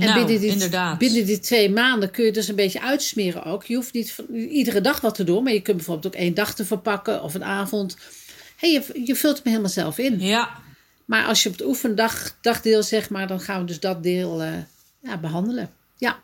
[0.00, 0.98] En nou, binnen, die, inderdaad.
[0.98, 3.64] binnen die twee maanden kun je dus een beetje uitsmeren ook.
[3.64, 5.44] Je hoeft niet iedere dag wat te doen.
[5.44, 7.96] Maar je kunt bijvoorbeeld ook één dag te verpakken of een avond
[8.60, 10.20] hey, je, je vult hem helemaal zelf in.
[10.20, 10.50] Ja.
[11.04, 14.42] Maar als je op het oefendag dagdeel zeg maar, dan gaan we dus dat deel
[14.42, 14.52] uh,
[15.02, 15.70] ja, behandelen.
[15.96, 16.20] Ja.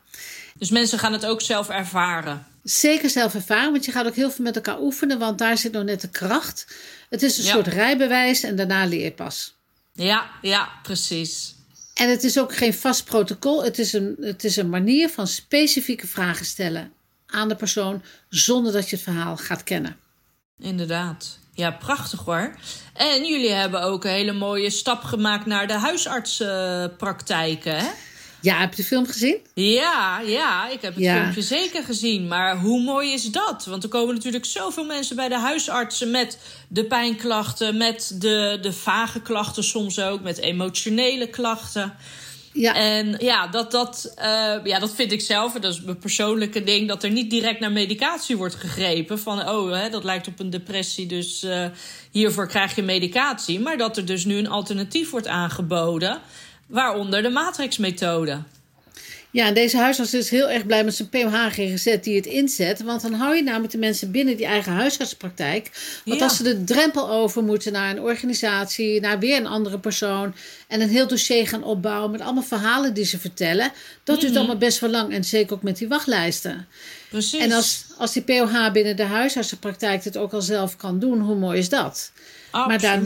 [0.54, 2.46] Dus mensen gaan het ook zelf ervaren.
[2.62, 5.72] Zeker zelf ervaren, want je gaat ook heel veel met elkaar oefenen, want daar zit
[5.72, 6.66] nog net de kracht.
[7.10, 9.54] Het is een soort rijbewijs en daarna leer je pas.
[9.92, 11.54] Ja, ja, precies.
[11.96, 13.64] En het is ook geen vast protocol.
[13.64, 16.92] Het is een, het is een manier van specifieke vragen stellen
[17.26, 19.96] aan de persoon zonder dat je het verhaal gaat kennen.
[20.58, 21.38] Inderdaad.
[21.52, 22.54] Ja, prachtig hoor.
[22.92, 27.88] En jullie hebben ook een hele mooie stap gemaakt naar de huisartsenpraktijken, hè?
[28.40, 29.36] Ja, heb je de film gezien?
[29.54, 32.28] Ja, ja, ik heb het filmpje zeker gezien.
[32.28, 33.64] Maar hoe mooi is dat?
[33.64, 38.72] Want er komen natuurlijk zoveel mensen bij de huisartsen met de pijnklachten, met de, de
[38.72, 41.94] vage klachten soms ook, met emotionele klachten.
[42.52, 42.74] Ja.
[42.74, 44.24] En ja, dat, dat, uh,
[44.64, 47.72] ja, dat vind ik zelf, dat is mijn persoonlijke ding, dat er niet direct naar
[47.72, 49.18] medicatie wordt gegrepen.
[49.18, 51.66] Van, oh, hè, dat lijkt op een depressie, dus uh,
[52.10, 53.60] hiervoor krijg je medicatie.
[53.60, 56.20] Maar dat er dus nu een alternatief wordt aangeboden,
[56.66, 58.42] waaronder de matrixmethode.
[59.36, 62.82] Ja, en deze huisarts is heel erg blij met zijn PMH-GGZ die het inzet.
[62.82, 65.70] Want dan hou je namelijk de mensen binnen die eigen huisartspraktijk.
[66.04, 70.34] Want als ze de drempel over moeten naar een organisatie, naar weer een andere persoon.
[70.68, 73.72] En een heel dossier gaan opbouwen met allemaal verhalen die ze vertellen.
[74.04, 74.38] Dat duurt mhm.
[74.38, 75.12] allemaal best wel lang.
[75.12, 76.68] En zeker ook met die wachtlijsten.
[77.08, 77.40] Precies.
[77.40, 81.36] En als, als die POH binnen de huisartsenpraktijk het ook al zelf kan doen, hoe
[81.36, 82.12] mooi is dat?
[82.64, 83.00] Maar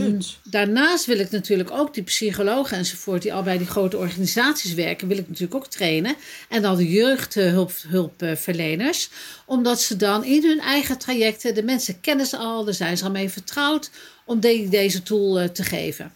[0.45, 5.09] daarnaast wil ik natuurlijk ook die psychologen enzovoort, die al bij die grote organisaties werken,
[5.09, 6.17] wil ik natuurlijk ook trainen.
[6.49, 9.09] En dan de jeugdhulpverleners.
[9.47, 13.05] Omdat ze dan in hun eigen trajecten, de mensen kennen ze al, daar zijn ze
[13.05, 13.91] al mee vertrouwd,
[14.25, 16.13] om deze tool eh, te geven.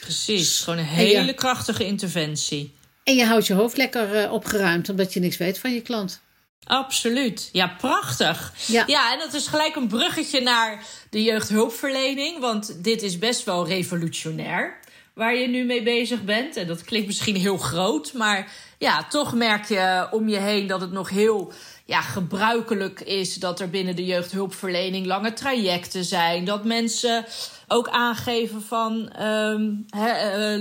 [0.00, 2.72] Precies, gewoon een hele krachtige interventie.
[3.04, 6.20] En je houdt je hoofd lekker eh, opgeruimd, omdat je niks weet van je klant.
[6.64, 7.48] Absoluut.
[7.52, 8.52] Ja, prachtig.
[8.66, 8.84] Ja.
[8.86, 12.38] ja, en dat is gelijk een bruggetje naar de jeugdhulpverlening.
[12.38, 14.80] Want dit is best wel revolutionair
[15.14, 16.56] waar je nu mee bezig bent.
[16.56, 20.80] En dat klinkt misschien heel groot, maar ja, toch merk je om je heen dat
[20.80, 21.52] het nog heel
[21.84, 26.44] ja, gebruikelijk is dat er binnen de jeugdhulpverlening lange trajecten zijn.
[26.44, 27.24] Dat mensen
[27.68, 29.86] ook aangeven van um,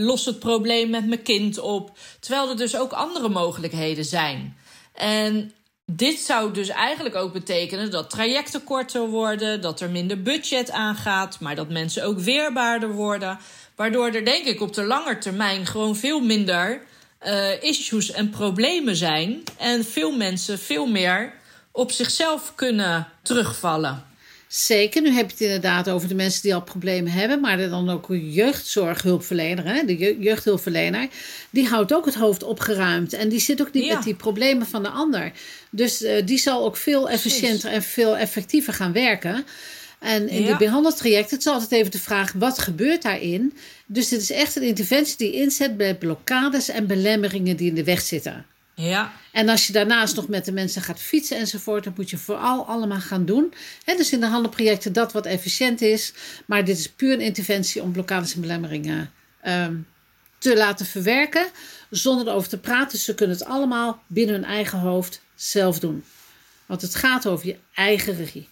[0.05, 1.97] los het probleem met mijn kind op.
[2.19, 4.57] Terwijl er dus ook andere mogelijkheden zijn.
[4.93, 5.51] En
[5.85, 11.39] dit zou dus eigenlijk ook betekenen dat trajecten korter worden, dat er minder budget aangaat,
[11.39, 13.39] maar dat mensen ook weerbaarder worden.
[13.75, 16.81] Waardoor er denk ik op de lange termijn gewoon veel minder
[17.25, 19.43] uh, issues en problemen zijn.
[19.57, 21.33] En veel mensen veel meer
[21.71, 24.10] op zichzelf kunnen terugvallen.
[24.53, 27.89] Zeker, nu heb je het inderdaad over de mensen die al problemen hebben, maar dan
[27.89, 29.85] ook een jeugdzorghulpverlener, hè?
[29.85, 31.07] de jeugdhulpverlener,
[31.49, 34.83] die houdt ook het hoofd opgeruimd en die zit ook niet met die problemen van
[34.83, 35.31] de ander.
[35.69, 39.45] Dus uh, die zal ook veel efficiënter en veel effectiever gaan werken.
[39.99, 40.51] En in ja.
[40.51, 43.53] de behandeltraject, het is altijd even de vraag, wat gebeurt daarin?
[43.85, 47.83] Dus dit is echt een interventie die inzet bij blokkades en belemmeringen die in de
[47.83, 48.45] weg zitten.
[48.81, 49.13] Ja.
[49.31, 52.65] En als je daarnaast nog met de mensen gaat fietsen enzovoort, dan moet je vooral
[52.65, 53.53] allemaal gaan doen.
[53.83, 56.13] He, dus in de handelprojecten dat wat efficiënt is.
[56.45, 59.13] Maar dit is puur een interventie om blokkades en belemmeringen
[59.47, 59.87] um,
[60.37, 61.47] te laten verwerken
[61.89, 62.99] zonder erover te praten.
[62.99, 66.03] Ze kunnen het allemaal binnen hun eigen hoofd zelf doen.
[66.65, 68.49] Want het gaat over je eigen regie.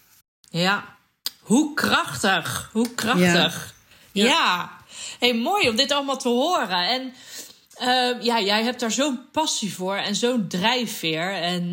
[0.50, 0.98] Ja,
[1.40, 2.70] hoe krachtig.
[2.72, 3.74] Hoe krachtig.
[4.12, 4.26] Ja.
[4.26, 4.78] ja.
[5.20, 6.88] Hey, mooi om dit allemaal te horen.
[6.88, 7.14] En
[7.82, 11.34] uh, ja, jij hebt daar zo'n passie voor en zo'n drijfveer.
[11.34, 11.64] En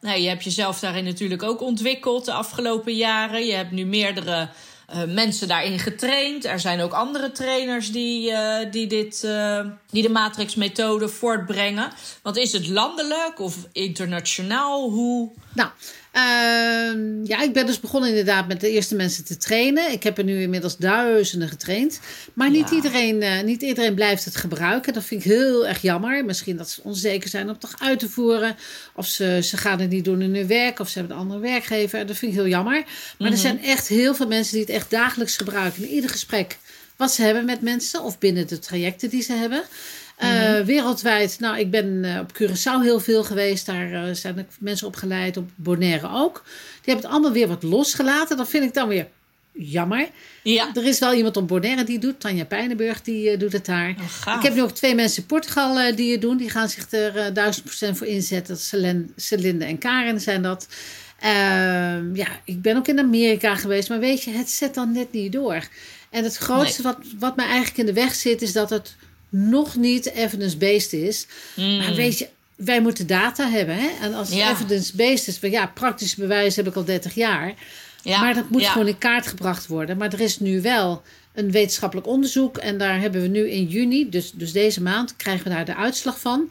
[0.00, 3.46] uh, je hebt jezelf daarin natuurlijk ook ontwikkeld de afgelopen jaren.
[3.46, 4.48] Je hebt nu meerdere
[4.94, 6.44] uh, mensen daarin getraind.
[6.44, 8.32] Er zijn ook andere trainers die,
[8.70, 9.28] die, dit,
[9.90, 11.92] die de Matrix-methode voortbrengen.
[12.22, 14.90] Want is het landelijk of internationaal?
[14.90, 15.32] Hoe...
[15.54, 15.70] Nou,
[16.14, 19.92] uh, ja, ik ben dus begonnen inderdaad met de eerste mensen te trainen.
[19.92, 22.00] Ik heb er nu inmiddels duizenden getraind.
[22.32, 24.92] Maar niet, iedereen, uh, niet iedereen blijft het gebruiken.
[24.92, 26.24] Dat vind ik heel erg jammer.
[26.24, 28.56] Misschien dat ze onzeker zijn om het toch uit te voeren.
[28.94, 30.78] Of ze, ze gaan het niet doen in hun werk.
[30.78, 32.06] Of ze hebben een andere werkgever.
[32.06, 32.84] Dat vind ik heel jammer.
[33.18, 33.42] Maar er mhm.
[33.42, 35.82] zijn echt heel veel mensen die het echt dagelijks gebruiken.
[35.82, 36.58] In ieder gesprek
[36.96, 38.02] wat ze hebben met mensen.
[38.02, 39.62] Of binnen de trajecten die ze hebben.
[40.22, 43.66] Uh, Wereldwijd, nou, ik ben uh, op Curaçao heel veel geweest.
[43.66, 46.42] Daar uh, zijn mensen opgeleid, op Bonaire ook.
[46.44, 48.36] Die hebben het allemaal weer wat losgelaten.
[48.36, 49.06] Dat vind ik dan weer
[49.52, 50.08] jammer.
[50.42, 50.70] Ja.
[50.74, 52.20] Er is wel iemand op Bonaire die doet.
[52.20, 53.94] Tanja Pijnenburg, die doet het daar.
[54.26, 56.36] Oh, ik heb nu ook twee mensen in Portugal die het doen.
[56.36, 58.56] Die gaan zich er duizend procent voor inzetten.
[59.16, 60.68] Celinde en Karen zijn dat.
[61.20, 63.88] Ehm, ja, ik ben ook in Amerika geweest.
[63.88, 65.68] Maar weet je, het zet dan net niet door.
[66.10, 68.42] En het grootste wat, wat mij eigenlijk in de weg zit...
[68.42, 68.96] is dat het
[69.36, 71.26] nog niet evidence-based is.
[71.54, 71.76] Mm.
[71.76, 73.76] Maar weet je, wij moeten data hebben.
[73.76, 73.88] Hè?
[74.00, 77.54] En als evidence-based is, ja, praktisch bewijs heb ik al 30 jaar.
[78.02, 78.20] Ja.
[78.20, 79.96] Maar dat moet gewoon in kaart gebracht worden.
[79.96, 81.02] Maar er is nu wel
[81.34, 82.56] een wetenschappelijk onderzoek.
[82.56, 85.76] En daar hebben we nu in juni, dus, dus deze maand, krijgen we daar de
[85.76, 86.50] uitslag van.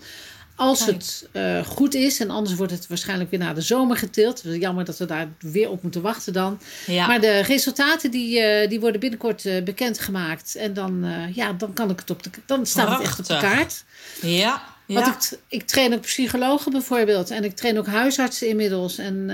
[0.55, 4.41] Als het uh, goed is, en anders wordt het waarschijnlijk weer naar de zomer getild.
[4.43, 6.59] Jammer dat we daar weer op moeten wachten dan.
[6.85, 7.07] Ja.
[7.07, 10.55] Maar de resultaten die, uh, die worden binnenkort uh, bekendgemaakt.
[10.55, 13.37] En dan, ja, dan, kan ik het op de, dan staat het echt op de
[13.37, 13.83] kaart.
[14.21, 14.63] Ja.
[14.85, 15.01] ja.
[15.01, 17.31] Want ik, ik train ook psychologen bijvoorbeeld.
[17.31, 18.97] En ik train ook huisartsen inmiddels.
[18.97, 19.31] En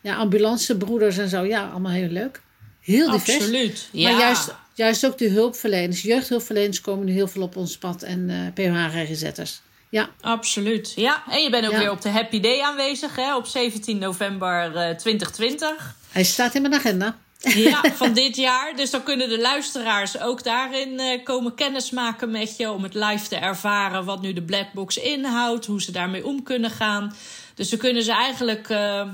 [0.00, 1.44] ja, ambulancebroeders en zo.
[1.44, 2.40] Ja, allemaal heel leuk.
[2.80, 3.36] Heel divers.
[3.36, 3.88] Absoluut.
[3.92, 4.10] Ja.
[4.10, 8.02] Maar juist, juist ook de hulpverleners, jeugdhulpverleners komen nu heel veel op ons pad.
[8.02, 9.60] En PH-regezetters.
[9.88, 10.08] Ja.
[10.20, 10.92] Absoluut.
[10.96, 14.72] Ja, en je bent ook weer op de Happy Day aanwezig hè, op 17 november
[14.74, 15.94] uh, eh, 2020.
[16.10, 17.16] Hij staat in mijn agenda.
[17.40, 18.76] Ja, van dit jaar.
[18.76, 22.70] Dus dan kunnen de luisteraars ook daarin uh, komen kennismaken met je.
[22.70, 25.66] Om het live te ervaren wat nu de Blackbox inhoudt.
[25.66, 27.16] Hoe ze daarmee om kunnen gaan.
[27.54, 29.08] Dus dan kunnen ze eigenlijk uh,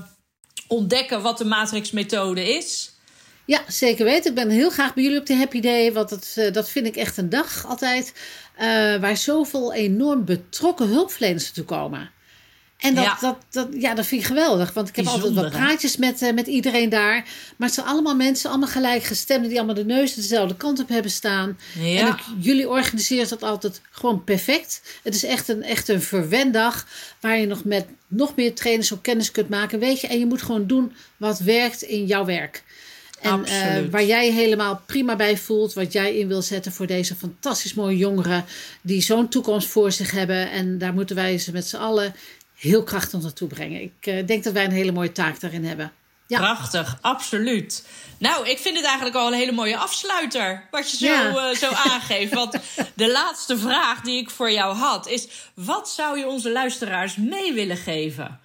[0.67, 2.92] ontdekken wat de Matrix-methode is.
[3.45, 4.29] Ja, zeker weten.
[4.29, 5.93] Ik ben heel graag bij jullie op de Happy Day.
[5.93, 8.13] Want dat, dat vind ik echt een dag altijd.
[8.55, 8.63] Uh,
[8.95, 12.11] waar zoveel enorm betrokken hulpverleners naartoe komen.
[12.83, 14.73] En dat, dat, dat, ja, dat vind ik geweldig.
[14.73, 17.25] Want ik heb altijd wat praatjes met, uh, met iedereen daar.
[17.57, 19.49] Maar het zijn allemaal mensen, allemaal gelijkgestemden...
[19.49, 21.59] die allemaal de neus dezelfde kant op hebben staan.
[21.79, 21.99] Ja.
[21.99, 24.81] En ik, jullie organiseren dat altijd gewoon perfect.
[25.03, 26.87] Het is echt een, echt een verwendag...
[27.19, 29.79] waar je nog met nog meer trainers op kennis kunt maken.
[29.79, 32.63] Weet je, en je moet gewoon doen wat werkt in jouw werk.
[33.23, 37.15] En uh, waar jij helemaal prima bij voelt, wat jij in wil zetten voor deze
[37.15, 38.45] fantastisch mooie jongeren
[38.81, 40.51] die zo'n toekomst voor zich hebben.
[40.51, 42.15] En daar moeten wij ze met z'n allen
[42.55, 43.81] heel krachtig naartoe brengen.
[43.81, 45.91] Ik uh, denk dat wij een hele mooie taak daarin hebben.
[46.27, 46.39] Ja.
[46.39, 47.87] Prachtig, absoluut.
[48.17, 50.67] Nou, ik vind het eigenlijk al een hele mooie afsluiter.
[50.71, 51.49] Wat je zo, ja.
[51.49, 52.33] uh, zo aangeeft.
[52.33, 52.57] Want
[52.93, 57.53] de laatste vraag die ik voor jou had is: wat zou je onze luisteraars mee
[57.53, 58.39] willen geven?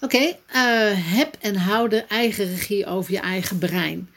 [0.00, 4.10] Oké, okay, uh, heb en hou de eigen regie over je eigen brein.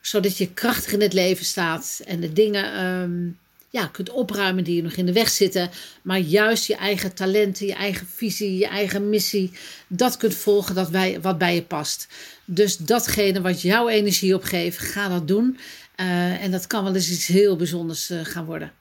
[0.00, 3.38] Zodat je krachtig in het leven staat en de dingen um,
[3.70, 5.70] ja, kunt opruimen die je nog in de weg zitten.
[6.02, 9.52] Maar juist je eigen talenten, je eigen visie, je eigen missie,
[9.86, 12.08] dat kunt volgen dat bij, wat bij je past.
[12.44, 15.58] Dus datgene wat jouw energie opgeeft, ga dat doen.
[15.96, 18.72] Uh, en dat kan wel eens iets heel bijzonders uh, gaan worden.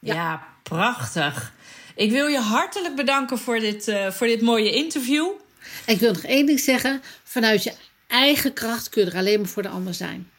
[0.00, 0.14] Ja.
[0.14, 0.46] ja.
[0.62, 1.52] prachtig.
[1.94, 5.26] Ik wil je hartelijk bedanken voor dit, uh, voor dit mooie interview.
[5.86, 7.02] Ik wil nog één ding zeggen.
[7.24, 7.72] Vanuit je
[8.08, 10.30] eigen kracht kun je er alleen maar voor de ander zijn.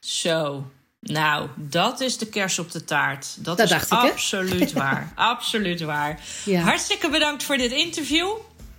[0.00, 0.70] Zo.
[1.00, 3.26] Nou, dat is de kers op de taart.
[3.38, 5.12] Dat, dat is absoluut waar.
[5.14, 6.20] absoluut waar.
[6.44, 6.60] Ja.
[6.60, 8.28] Hartstikke bedankt voor dit interview.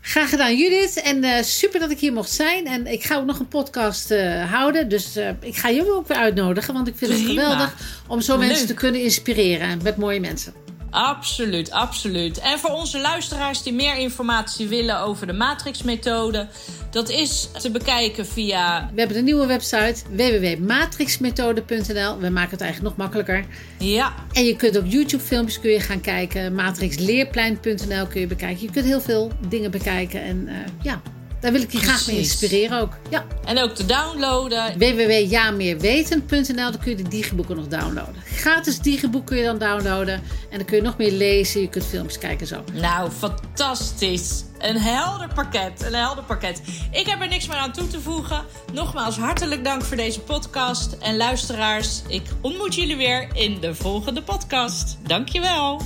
[0.01, 1.01] Graag gedaan, Judith.
[1.01, 2.67] En uh, super dat ik hier mocht zijn.
[2.67, 4.89] En ik ga ook nog een podcast uh, houden.
[4.89, 6.73] Dus uh, ik ga jullie ook weer uitnodigen.
[6.73, 7.27] Want ik vind Prima.
[7.27, 7.75] het geweldig
[8.07, 8.47] om zo Leuk.
[8.47, 10.53] mensen te kunnen inspireren met mooie mensen.
[10.97, 12.39] Absoluut, absoluut.
[12.39, 16.47] En voor onze luisteraars die meer informatie willen over de Matrix-methode,
[16.91, 18.89] dat is te bekijken via.
[18.93, 22.19] We hebben een nieuwe website www.matrixmethode.nl.
[22.19, 23.45] We maken het eigenlijk nog makkelijker.
[23.79, 24.13] Ja.
[24.33, 26.55] En je kunt ook YouTube-filmpjes kun je gaan kijken.
[26.55, 28.65] Matrixleerplein.nl kun je bekijken.
[28.65, 30.21] Je kunt heel veel dingen bekijken.
[30.21, 31.01] En uh, ja,
[31.39, 32.97] Daar wil ik je graag mee inspireren ook.
[33.09, 33.25] Ja.
[33.45, 34.77] En ook te downloaden.
[34.77, 38.15] www.jameerweten.nl, dan kun je de digiboeken nog downloaden.
[38.25, 40.21] Gratis digiboek kun je dan downloaden.
[40.49, 42.63] En dan kun je nog meer lezen, je kunt films kijken zo.
[42.73, 44.43] Nou, fantastisch.
[44.57, 45.83] Een helder pakket.
[45.83, 46.61] Een helder pakket.
[46.91, 48.45] Ik heb er niks meer aan toe te voegen.
[48.73, 50.97] Nogmaals, hartelijk dank voor deze podcast.
[50.99, 54.97] En luisteraars, ik ontmoet jullie weer in de volgende podcast.
[55.03, 55.81] Dankjewel.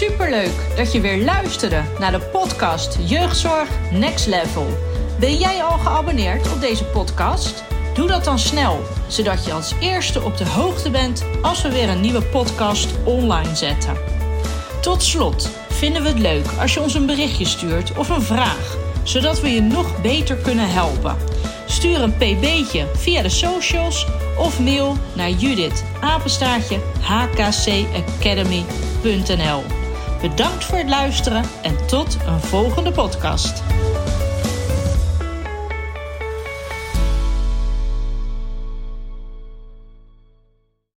[0.00, 4.66] Superleuk dat je weer luisterde naar de podcast Jeugdzorg Next Level.
[5.18, 7.64] Ben jij al geabonneerd op deze podcast?
[7.94, 11.88] Doe dat dan snel, zodat je als eerste op de hoogte bent als we weer
[11.88, 13.96] een nieuwe podcast online zetten.
[14.80, 18.76] Tot slot vinden we het leuk als je ons een berichtje stuurt of een vraag,
[19.02, 21.16] zodat we je nog beter kunnen helpen.
[21.66, 24.06] Stuur een pb'tje via de socials
[24.38, 25.84] of mail naar Judith
[27.00, 29.79] hkcacademy.nl.
[30.20, 33.62] Bedankt voor het luisteren en tot een volgende podcast.